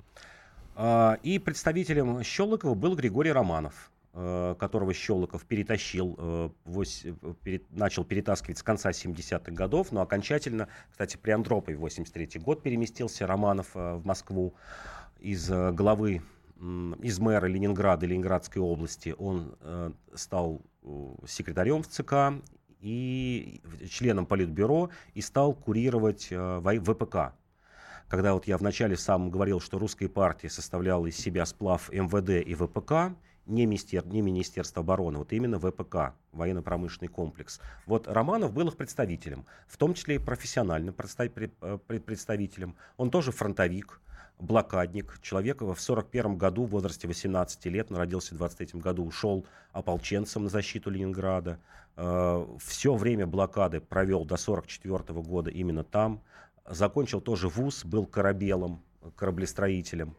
[0.75, 6.49] А, и представителем Щелокова был Григорий Романов э, которого Щелоков перетащил, э,
[7.69, 13.67] начал перетаскивать с конца 70-х годов, но окончательно, кстати, при Андропове 83 год переместился Романов
[13.75, 14.55] э, в Москву
[15.21, 16.21] из главы,
[16.57, 19.13] из мэра Ленинграда, Ленинградской области.
[19.17, 19.55] Он
[20.13, 20.61] стал
[21.27, 22.41] секретарем в ЦК
[22.85, 27.33] и членом Политбюро и стал курировать э, ВПК.
[28.07, 32.53] Когда вот я вначале сам говорил, что русская партия составляла из себя сплав МВД и
[32.53, 37.59] ВПК, не, министер, не Министерство обороны, вот именно ВПК, военно-промышленный комплекс.
[37.87, 42.75] Вот Романов был их представителем, в том числе и профессиональным э, представителем.
[42.97, 43.99] Он тоже фронтовик,
[44.39, 49.45] блокадник, человек в 41 году в возрасте 18 лет, он родился в 23 году, ушел
[49.71, 51.59] ополченцем на защиту Ленинграда.
[51.95, 56.21] Э, Все время блокады провел до 44 года именно там.
[56.67, 58.81] Закончил тоже вуз, был корабелом,
[59.15, 60.15] кораблестроителем.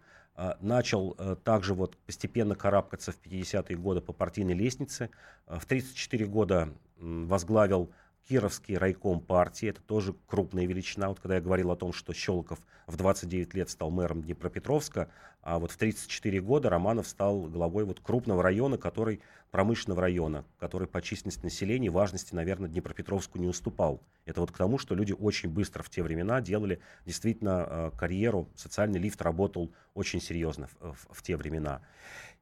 [0.60, 5.10] начал также вот постепенно карабкаться в 50-е годы по партийной лестнице.
[5.46, 7.90] В 34 года возглавил
[8.28, 11.08] Кировский райком партии, это тоже крупная величина.
[11.08, 12.58] Вот когда я говорил о том, что Щелоков
[12.88, 15.08] в 29 лет стал мэром Днепропетровска,
[15.42, 19.20] а вот в 34 года Романов стал главой вот крупного района, который,
[19.52, 24.02] промышленного района, который по численности населения важности, наверное, Днепропетровску не уступал.
[24.24, 28.48] Это вот к тому, что люди очень быстро в те времена делали действительно э, карьеру,
[28.56, 31.80] социальный лифт работал очень серьезно в, в, те времена.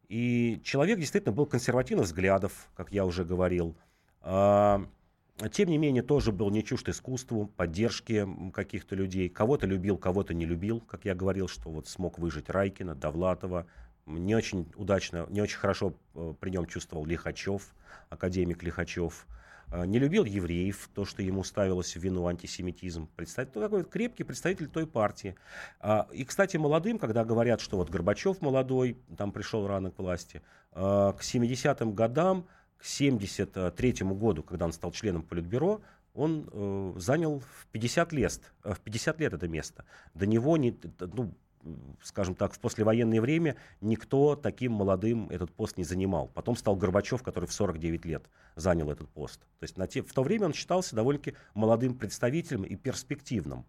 [0.08, 3.76] И человек действительно был консервативных взглядов, как я уже говорил.
[5.40, 9.28] А, тем не менее, тоже был не чужд искусству, поддержке каких-то людей.
[9.28, 10.80] Кого-то любил, кого-то не любил.
[10.80, 13.66] Как я говорил, что вот смог выжить Райкина, Довлатова.
[14.06, 17.74] Не очень удачно, не очень хорошо э, при нем чувствовал Лихачев,
[18.10, 19.26] академик Лихачев.
[19.72, 23.08] Э, не любил евреев, то, что ему ставилось в вину антисемитизм.
[23.16, 25.36] Представитель, ну, такой крепкий представитель той партии.
[25.80, 30.42] А, и, кстати, молодым, когда говорят, что вот Горбачев молодой, там пришел рано к власти,
[30.72, 32.46] э, к 70-м годам
[32.78, 35.80] к 1973 году, когда он стал членом Политбюро,
[36.14, 39.84] он э, занял в 50 лет, э, в 50 лет это место.
[40.14, 41.34] До него, не, ну,
[42.02, 46.28] скажем так, в послевоенное время никто таким молодым этот пост не занимал.
[46.28, 48.24] Потом стал Горбачев, который в 49 лет
[48.56, 49.40] занял этот пост.
[49.40, 53.64] То есть на те, в то время он считался довольно-таки молодым представителем и перспективным.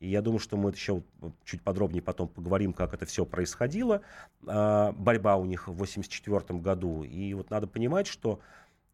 [0.00, 1.02] И я думаю, что мы еще
[1.44, 4.02] чуть подробнее потом поговорим, как это все происходило.
[4.46, 7.04] А, борьба у них в 1984 году.
[7.04, 8.40] И вот надо понимать, что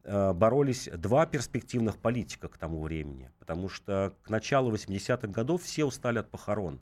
[0.05, 3.31] а, боролись два перспективных политика к тому времени.
[3.39, 6.81] Потому что к началу 80-х годов все устали от похорон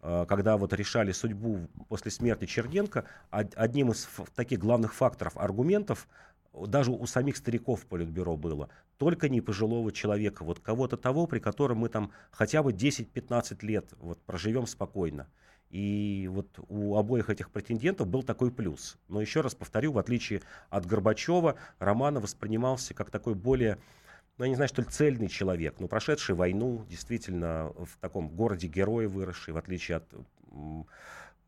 [0.00, 6.08] когда вот решали судьбу после смерти Черненко, одним из таких главных факторов, аргументов,
[6.54, 11.78] даже у самих стариков Политбюро было, только не пожилого человека, вот кого-то того, при котором
[11.78, 15.28] мы там хотя бы 10-15 лет вот проживем спокойно.
[15.70, 18.96] И вот у обоих этих претендентов был такой плюс.
[19.08, 23.78] Но еще раз повторю, в отличие от Горбачева, Романов воспринимался как такой более,
[24.38, 28.68] ну я не знаю, что ли, цельный человек, но прошедший войну, действительно в таком городе
[28.68, 30.04] героя выросший, в отличие от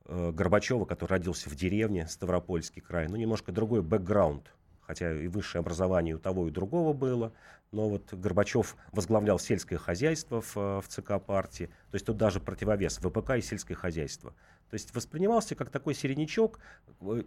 [0.07, 4.53] э, Горбачева, который родился в деревне, Ставропольский край, ну немножко другой бэкграунд
[4.91, 7.33] хотя и высшее образование у того и другого было,
[7.71, 12.99] но вот Горбачев возглавлял сельское хозяйство в, в ЦК партии, то есть тут даже противовес
[12.99, 14.35] ВПК и сельское хозяйство.
[14.71, 16.61] То есть воспринимался как такой середнячок,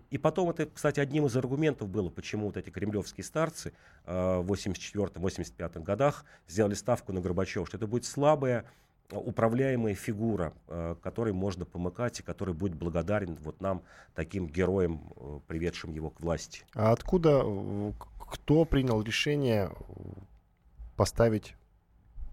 [0.09, 3.73] и потом это, кстати, одним из аргументов было, почему вот эти кремлевские старцы
[4.05, 8.65] э, в 84-85 годах сделали ставку на Горбачева, что это будет слабая
[9.11, 13.83] управляемая фигура, э, которой можно помыкать и который будет благодарен вот нам,
[14.15, 16.63] таким героям, э, приведшим его к власти.
[16.73, 17.43] А откуда,
[18.31, 19.69] кто принял решение
[20.95, 21.55] поставить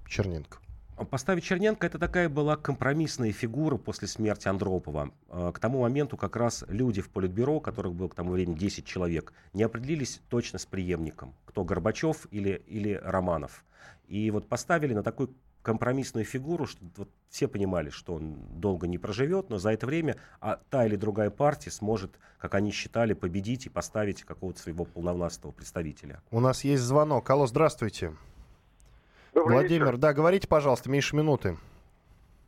[0.07, 0.59] Черненко?
[1.09, 5.11] Поставить Черненко это такая была компромиссная фигура после смерти Андропова.
[5.29, 8.85] Э, к тому моменту как раз люди в Политбюро, которых было к тому времени 10
[8.85, 13.65] человек, не определились точно с преемником, кто Горбачев или, или Романов.
[14.09, 15.31] И вот поставили на такой
[15.63, 20.17] компромиссную фигуру, что вот все понимали, что он долго не проживет, но за это время
[20.41, 25.53] а та или другая партия сможет, как они считали, победить и поставить какого-то своего полновластного
[25.53, 26.23] представителя.
[26.31, 27.29] У нас есть звонок.
[27.31, 28.13] Алло, здравствуйте.
[29.41, 29.97] Добрый Владимир, вечер.
[29.97, 31.57] да, говорите, пожалуйста, меньше минуты.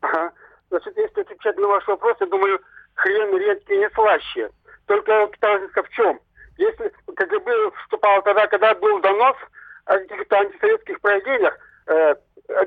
[0.01, 0.31] Ага.
[0.69, 2.59] Значит, если отвечать на ваш вопрос, я думаю,
[2.93, 4.51] хрен редкий не слаще.
[4.85, 6.19] Только разница в чем?
[6.57, 9.35] Если КГБ вступал тогда, когда был донос
[9.85, 12.13] о каких-то антисоветских проявлениях, э,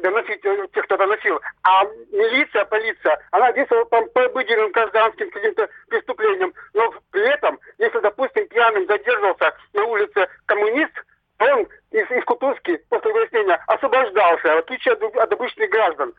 [0.02, 1.40] доносить э, тех, кто доносил.
[1.62, 6.52] А милиция, полиция, она действовала там по обыденным гражданским каким-то преступлениям.
[6.74, 10.94] Но при этом, если, допустим, пьяным задерживался на улице коммунист,
[11.38, 16.14] он из, из Кутузки после выяснения освобождался, в отличие от, от обычных граждан.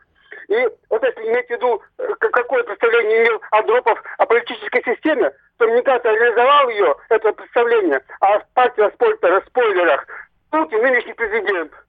[0.48, 5.66] И вот если иметь в виду, э, какое представление имел Андропов о политической системе, то,
[5.66, 10.06] мне кажется, реализовал ее, это представление, а партия спойлерах, спойлерах
[10.50, 11.72] Путин нынешний президент–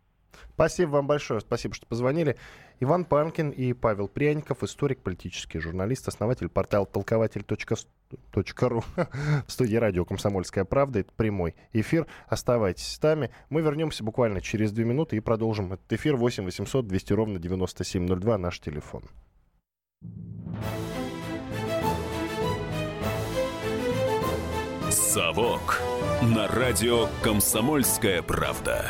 [0.59, 2.35] Спасибо вам большое, спасибо, что позвонили.
[2.81, 8.83] Иван Панкин и Павел Пряников, историк, политический журналист, основатель портала толкователь.ру
[9.47, 10.99] в студии радио «Комсомольская правда».
[10.99, 12.07] Это прямой эфир.
[12.27, 13.31] Оставайтесь с нами.
[13.49, 16.15] Мы вернемся буквально через две минуты и продолжим этот эфир.
[16.15, 19.03] 8 800 200 ровно 9702, наш телефон.
[24.89, 25.81] «Совок»
[26.21, 28.89] на радио «Комсомольская правда».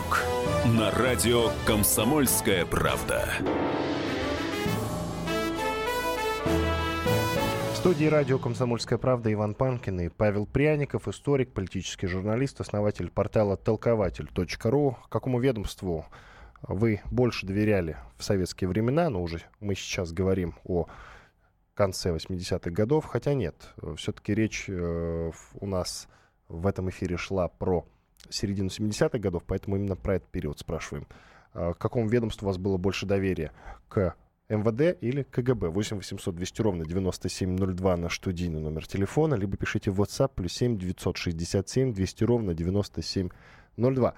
[0.00, 0.24] Совок
[0.64, 3.28] на радио Комсомольская правда.
[7.74, 14.98] студии радио «Комсомольская правда» Иван Панкин и Павел Пряников, историк, политический журналист, основатель портала толкователь.ру.
[15.08, 16.04] Какому ведомству
[16.62, 19.08] вы больше доверяли в советские времена?
[19.08, 20.86] Но уже мы сейчас говорим о
[21.74, 26.06] конце 80-х годов, хотя нет, все-таки речь э, у нас
[26.48, 27.86] в этом эфире шла про
[28.28, 31.06] середину 70-х годов, поэтому именно про этот период спрашиваем.
[31.52, 33.52] К какому ведомству у вас было больше доверия?
[33.88, 34.14] К
[34.50, 35.68] МВД или КГБ.
[35.68, 40.76] 8 800 200 ровно 9702 наш студийный номер телефона, либо пишите в WhatsApp плюс 7
[40.76, 44.14] 967 200 ровно 9702.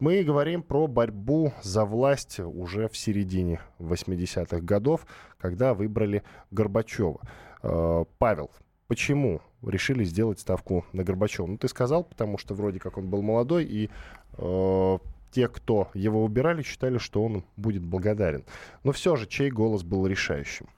[0.00, 5.06] Мы говорим про борьбу за власть уже в середине 80-х годов,
[5.38, 7.20] когда выбрали Горбачева.
[7.62, 8.50] Э, Павел,
[8.88, 11.46] почему решили сделать ставку на Горбачева?
[11.46, 13.90] Ну, ты сказал, потому что вроде как он был молодой, и
[14.38, 14.98] э,
[15.30, 18.44] те, кто его убирали, считали, что он будет благодарен.
[18.82, 20.68] Но все же, чей голос был решающим?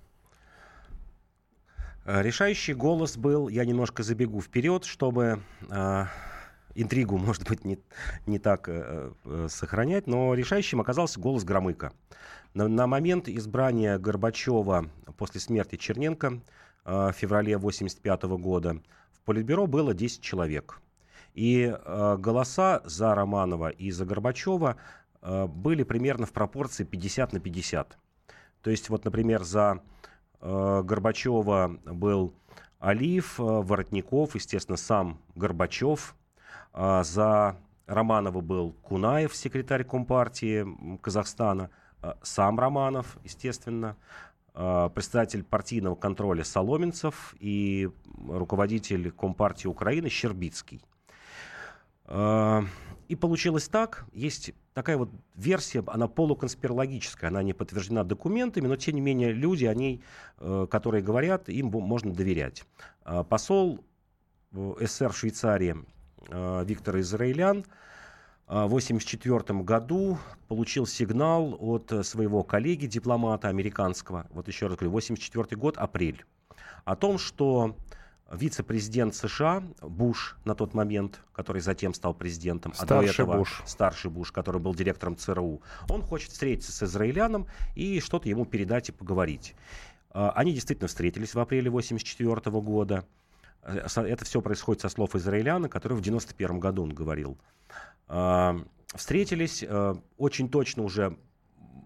[2.05, 5.41] Э, решающий голос был, я немножко забегу вперед, чтобы
[5.71, 6.05] э,
[6.75, 7.79] интригу, может быть, не,
[8.27, 11.93] не так э, э, сохранять, но решающим оказался голос Громыка.
[12.55, 14.87] На, на момент избрания Горбачева
[15.17, 16.41] после смерти Черненко
[16.91, 18.81] в феврале 1985 года
[19.13, 20.81] в Политбюро было 10 человек.
[21.35, 24.77] И э, голоса за Романова и за Горбачева
[25.23, 27.99] э, были примерно в пропорции 50 на 50.
[28.63, 29.81] То есть, вот, например, за
[30.41, 32.35] э, Горбачева был
[32.81, 36.17] Алиев, э, Воротников, естественно, сам Горбачев.
[36.75, 40.67] Э, за Романова был Кунаев, секретарь Компартии
[41.01, 41.71] Казахстана.
[42.03, 43.97] Э, сам Романов, естественно.
[44.55, 47.89] Э, председатель партийного контроля Соломенцев и
[48.29, 50.83] руководитель Компартии Украины Щербицкий.
[52.05, 52.65] А,
[53.09, 58.97] и получилось так, есть такая вот версия, она полуконспирологическая, она не подтверждена документами, но тем
[58.97, 60.03] не менее люди, они,
[60.39, 62.65] э, которые говорят, им можно доверять.
[63.29, 63.85] Посол
[64.53, 65.77] СССР в Швейцарии
[66.29, 67.65] э, Виктор Израилян
[68.51, 75.79] 1984 году получил сигнал от своего коллеги, дипломата американского, вот еще раз говорю, 1984 год,
[75.79, 76.25] апрель,
[76.85, 77.77] о том, что
[78.31, 83.63] вице-президент США Буш на тот момент, который затем стал президентом, старший а до этого Буш.
[83.67, 87.47] старший Буш, который был директором ЦРУ, он хочет встретиться с израильяном
[87.77, 89.55] и что-то ему передать и поговорить.
[90.11, 93.05] А, они действительно встретились в апреле 1984 года.
[93.63, 97.39] Это все происходит со слов израиляна, который в 1991 году он говорил.
[98.09, 98.57] А,
[98.95, 101.19] встретились, э, очень точно уже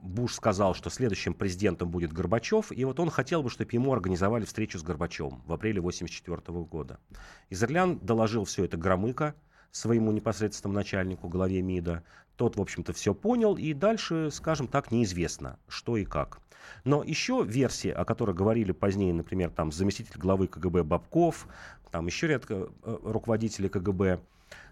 [0.04, 4.44] Буш сказал, что следующим президентом будет Горбачев, и вот он хотел бы, чтобы ему организовали
[4.44, 7.00] встречу с Горбачевым в апреле 1984 года.
[7.48, 9.34] Израилян доложил все это Громыко,
[9.74, 12.04] своему непосредственному начальнику, главе МИДа.
[12.36, 16.38] Тот, в общем-то, все понял, и дальше, скажем так, неизвестно, что и как.
[16.84, 21.48] Но еще версии, о которых говорили позднее, например, там заместитель главы КГБ Бабков,
[21.90, 24.20] там еще ряд э, руководителей КГБ,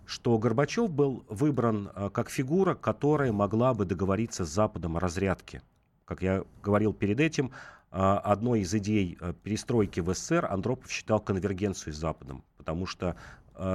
[0.06, 5.62] что Горбачев был выбран э, как фигура, которая могла бы договориться с Западом о разрядке.
[6.04, 7.50] Как я говорил перед этим,
[7.90, 13.16] э, одной из идей перестройки в СССР Андропов считал конвергенцию с Западом, потому что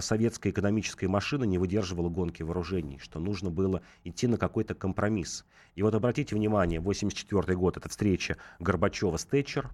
[0.02, 5.46] советская экономическая машина не выдерживала гонки вооружений, что нужно было идти на какой-то компромисс.
[5.76, 9.70] И вот обратите внимание, 84 год, это встреча Горбачева с Тэтчер,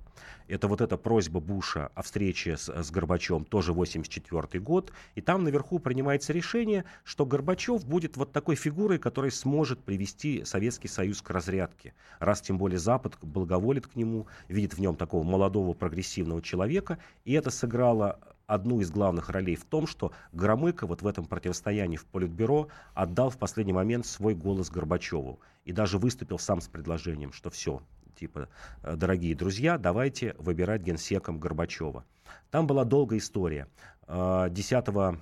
[0.47, 5.43] это вот эта просьба Буша о встрече с, с Горбачевым, тоже 84 год, и там
[5.43, 11.29] наверху принимается решение, что Горбачев будет вот такой фигурой, которая сможет привести Советский Союз к
[11.29, 11.93] разрядке.
[12.19, 17.33] Раз тем более Запад благоволит к нему, видит в нем такого молодого прогрессивного человека, и
[17.33, 22.05] это сыграло одну из главных ролей в том, что Громыко вот в этом противостоянии в
[22.05, 27.49] Политбюро отдал в последний момент свой голос Горбачеву и даже выступил сам с предложением, что
[27.49, 27.81] все,
[28.15, 28.49] типа,
[28.81, 32.05] «Э, дорогие друзья, давайте выбирать генсеком Горбачева.
[32.51, 33.67] Там была долгая история.
[34.07, 35.17] 10 э,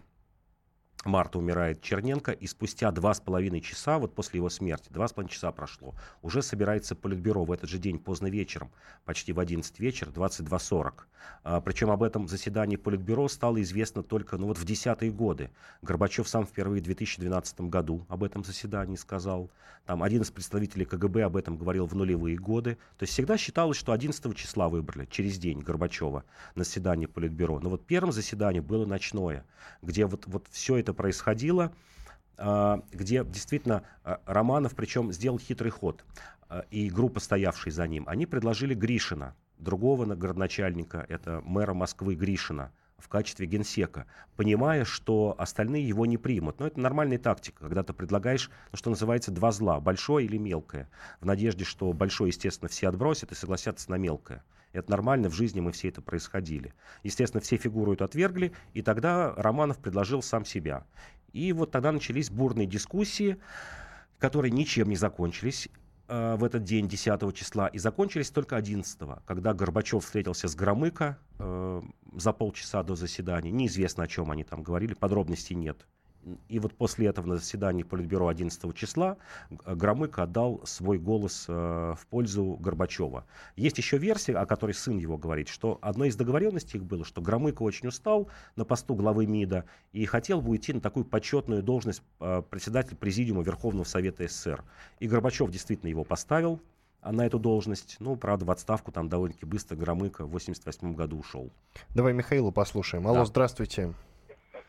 [1.05, 5.13] марта умирает Черненко, и спустя два с половиной часа, вот после его смерти, два с
[5.13, 8.71] половиной часа прошло, уже собирается Политбюро в этот же день поздно вечером,
[9.05, 10.93] почти в 11 вечера, 22.40.
[11.43, 15.51] А, причем об этом заседании Политбюро стало известно только ну, вот в десятые годы.
[15.81, 19.49] Горбачев сам впервые в 2012 году об этом заседании сказал.
[19.85, 22.75] Там один из представителей КГБ об этом говорил в нулевые годы.
[22.97, 26.23] То есть всегда считалось, что 11 числа выбрали, через день Горбачева
[26.55, 27.59] на заседании Политбюро.
[27.59, 29.45] Но вот первым заседанием было ночное,
[29.81, 31.71] где вот, вот все это это происходило.
[32.37, 33.83] а, где действительно
[34.25, 36.03] Романов, причем сделал хитрый ход,
[36.69, 43.07] и группа, стоявшая за ним, они предложили Гришина, другого городначальника, это мэра Москвы Гришина, в
[43.07, 46.59] качестве генсека, понимая, что остальные его не примут.
[46.59, 50.89] Но это нормальная тактика, когда ты предлагаешь, ну, что называется, два зла, большое или мелкое,
[51.19, 54.43] в надежде, что большое, естественно, все отбросят и согласятся на мелкое.
[54.73, 56.73] Это нормально, в жизни мы все это происходили.
[57.03, 60.85] Естественно, все фигуру эту отвергли, и тогда Романов предложил сам себя.
[61.33, 63.37] И вот тогда начались бурные дискуссии,
[64.17, 65.69] которые ничем не закончились.
[66.11, 71.17] Э, в этот день, 10 числа, и закончились только 11, когда Горбачев встретился с Громыко
[71.39, 71.81] э,
[72.13, 73.49] за полчаса до заседания.
[73.49, 75.87] Неизвестно, о чем они там говорили, подробностей нет.
[76.47, 79.17] И вот после этого на заседании Политбюро 11 числа
[79.49, 81.51] Громыко отдал свой голос э,
[81.97, 83.25] в пользу Горбачева.
[83.55, 87.21] Есть еще версия, о которой сын его говорит, что одной из договоренностей их было, что
[87.21, 92.03] Громыко очень устал на посту главы МИДа и хотел бы уйти на такую почетную должность
[92.19, 94.63] э, председателя Президиума Верховного Совета СССР.
[94.99, 96.61] И Горбачев действительно его поставил
[97.03, 97.97] на эту должность.
[97.99, 101.49] Ну, правда, в отставку там довольно-таки быстро Громыко в 88 году ушел.
[101.95, 103.07] Давай Михаилу послушаем.
[103.07, 103.25] Алло, да.
[103.25, 103.93] здравствуйте.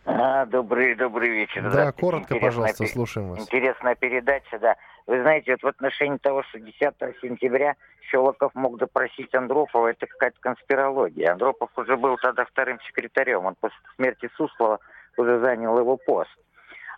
[0.05, 1.70] А, добрый, добрый вечер.
[1.70, 3.40] Да, коротко, пожалуйста, слушаем вас.
[3.40, 4.76] Интересная передача, да.
[5.07, 6.74] Вы знаете, вот в отношении того, что 10
[7.20, 7.76] сентября
[8.11, 11.32] Щелоков мог допросить Андропова, это какая-то конспирология.
[11.32, 13.46] Андропов уже был тогда вторым секретарем.
[13.46, 14.80] Он после смерти Суслова
[15.16, 16.30] уже занял его пост.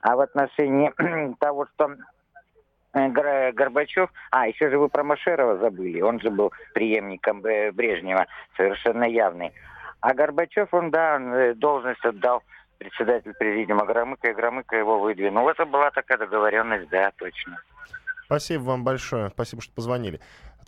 [0.01, 0.93] А в отношении
[1.41, 1.95] того, что
[2.95, 8.27] э, Горбачев, а, еще же вы про Машерова забыли, он же был преемником Брежнева,
[8.57, 9.53] совершенно явный.
[10.01, 12.43] А Горбачев, он, да, э, должность отдал
[12.79, 15.49] председатель президиума Громыко, и Громыко его выдвинул.
[15.49, 17.61] Это была такая договоренность, да, точно.
[18.25, 19.31] Спасибо вам большое.
[19.31, 20.21] Спасибо, что позвонили.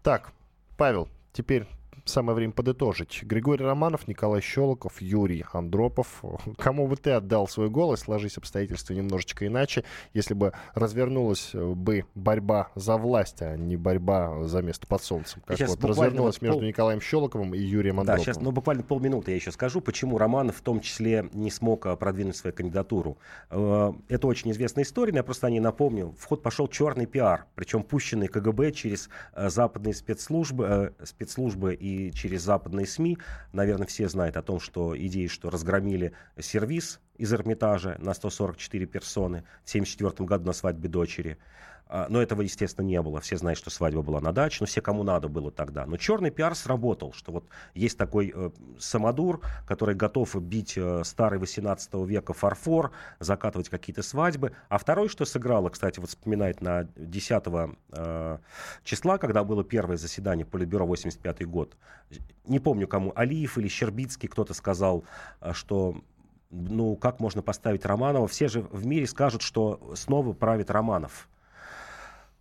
[0.02, 0.30] Так,
[0.76, 1.66] Павел, теперь
[2.08, 3.22] самое время подытожить.
[3.22, 6.22] Григорий Романов, Николай Щелоков, Юрий Андропов.
[6.58, 9.84] Кому бы ты отдал свой голос, сложись обстоятельства немножечко иначе,
[10.14, 15.42] если бы развернулась э, бы борьба за власть, а не борьба за место под солнцем.
[15.46, 16.68] Как сейчас вот развернулась между пол...
[16.68, 18.24] Николаем Щелоковым и Юрием Андроповым.
[18.24, 21.86] Да, сейчас, ну, буквально полминуты я еще скажу, почему Романов в том числе не смог
[21.86, 23.18] а, продвинуть свою кандидатуру.
[23.50, 26.14] Э, это очень известная история, но я просто о ней напомню.
[26.18, 32.42] В ход пошел черный пиар, причем пущенный КГБ через э, западные спецслужбы, спецслужбы и через
[32.42, 33.18] западные СМИ,
[33.52, 39.44] наверное, все знают о том, что идеи, что разгромили сервис из Эрмитажа на 144 персоны
[39.64, 41.38] в 1974 году на свадьбе дочери.
[41.88, 43.20] А, но этого, естественно, не было.
[43.20, 45.86] Все знают, что свадьба была на даче, но все, кому надо было тогда.
[45.86, 51.38] Но черный пиар сработал, что вот есть такой э, самодур, который готов бить э, старый
[51.38, 54.52] 18 века фарфор, закатывать какие-то свадьбы.
[54.68, 57.42] А второй, что сыграло, кстати, вот вспоминает на 10
[57.92, 58.38] э,
[58.82, 61.76] числа, когда было первое заседание Политбюро 85 год.
[62.46, 65.04] Не помню кому, Алиев или Щербицкий кто-то сказал,
[65.40, 66.02] э, что
[66.50, 68.26] ну, как можно поставить Романова?
[68.26, 71.28] Все же в мире скажут, что снова правит Романов.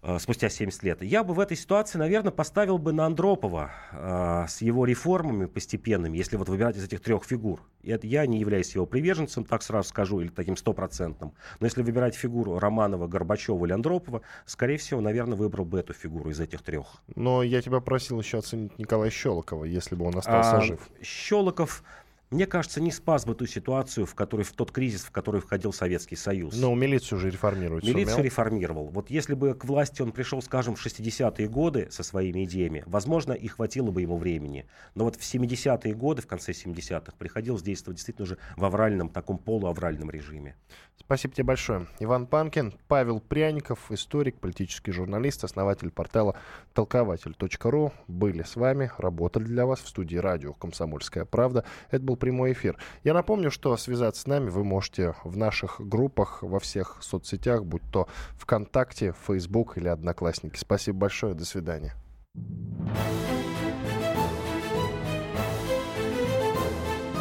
[0.08, 1.02] Э, спустя 70 лет.
[1.02, 6.16] Я бы в этой ситуации, наверное, поставил бы на Андропова э, с его реформами постепенными,
[6.16, 7.60] если вот выбирать из этих трех фигур.
[7.84, 11.34] Это я не являюсь его приверженцем, так сразу скажу, или таким стопроцентным.
[11.60, 16.30] Но если выбирать фигуру Романова, Горбачева или Андропова, скорее всего, наверное, выбрал бы эту фигуру
[16.30, 17.02] из этих трех.
[17.16, 20.88] Но я тебя просил еще оценить Николая Щелокова, если бы он остался а, жив.
[21.02, 21.84] Щелоков
[22.32, 25.72] мне кажется, не спас бы ту ситуацию, в которой в тот кризис, в который входил
[25.72, 26.56] Советский Союз.
[26.58, 28.26] Но милицию уже реформировать Милицию сумел.
[28.26, 28.88] реформировал.
[28.88, 33.34] Вот если бы к власти он пришел, скажем, в 60-е годы со своими идеями, возможно,
[33.34, 34.66] и хватило бы ему времени.
[34.96, 39.38] Но вот в 70-е годы, в конце 70-х, приходилось действовать действительно уже в авральном, таком
[39.38, 40.56] полуавральном режиме.
[41.00, 41.88] Спасибо тебе большое.
[42.00, 46.36] Иван Панкин, Павел Пряников, историк, политический журналист, основатель портала
[46.74, 51.64] толкователь.ру были с вами, работали для вас в студии радио «Комсомольская правда».
[51.92, 52.78] Это был прямой эфир.
[53.04, 57.84] Я напомню, что связаться с нами вы можете в наших группах во всех соцсетях, будь
[57.92, 58.08] то
[58.40, 60.58] ВКонтакте, Фейсбук или Одноклассники.
[60.58, 61.94] Спасибо большое, до свидания.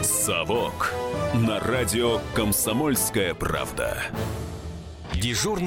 [0.02, 0.92] Совок
[1.34, 4.00] на радио «Комсомольская правда».
[5.14, 5.62] Дежурный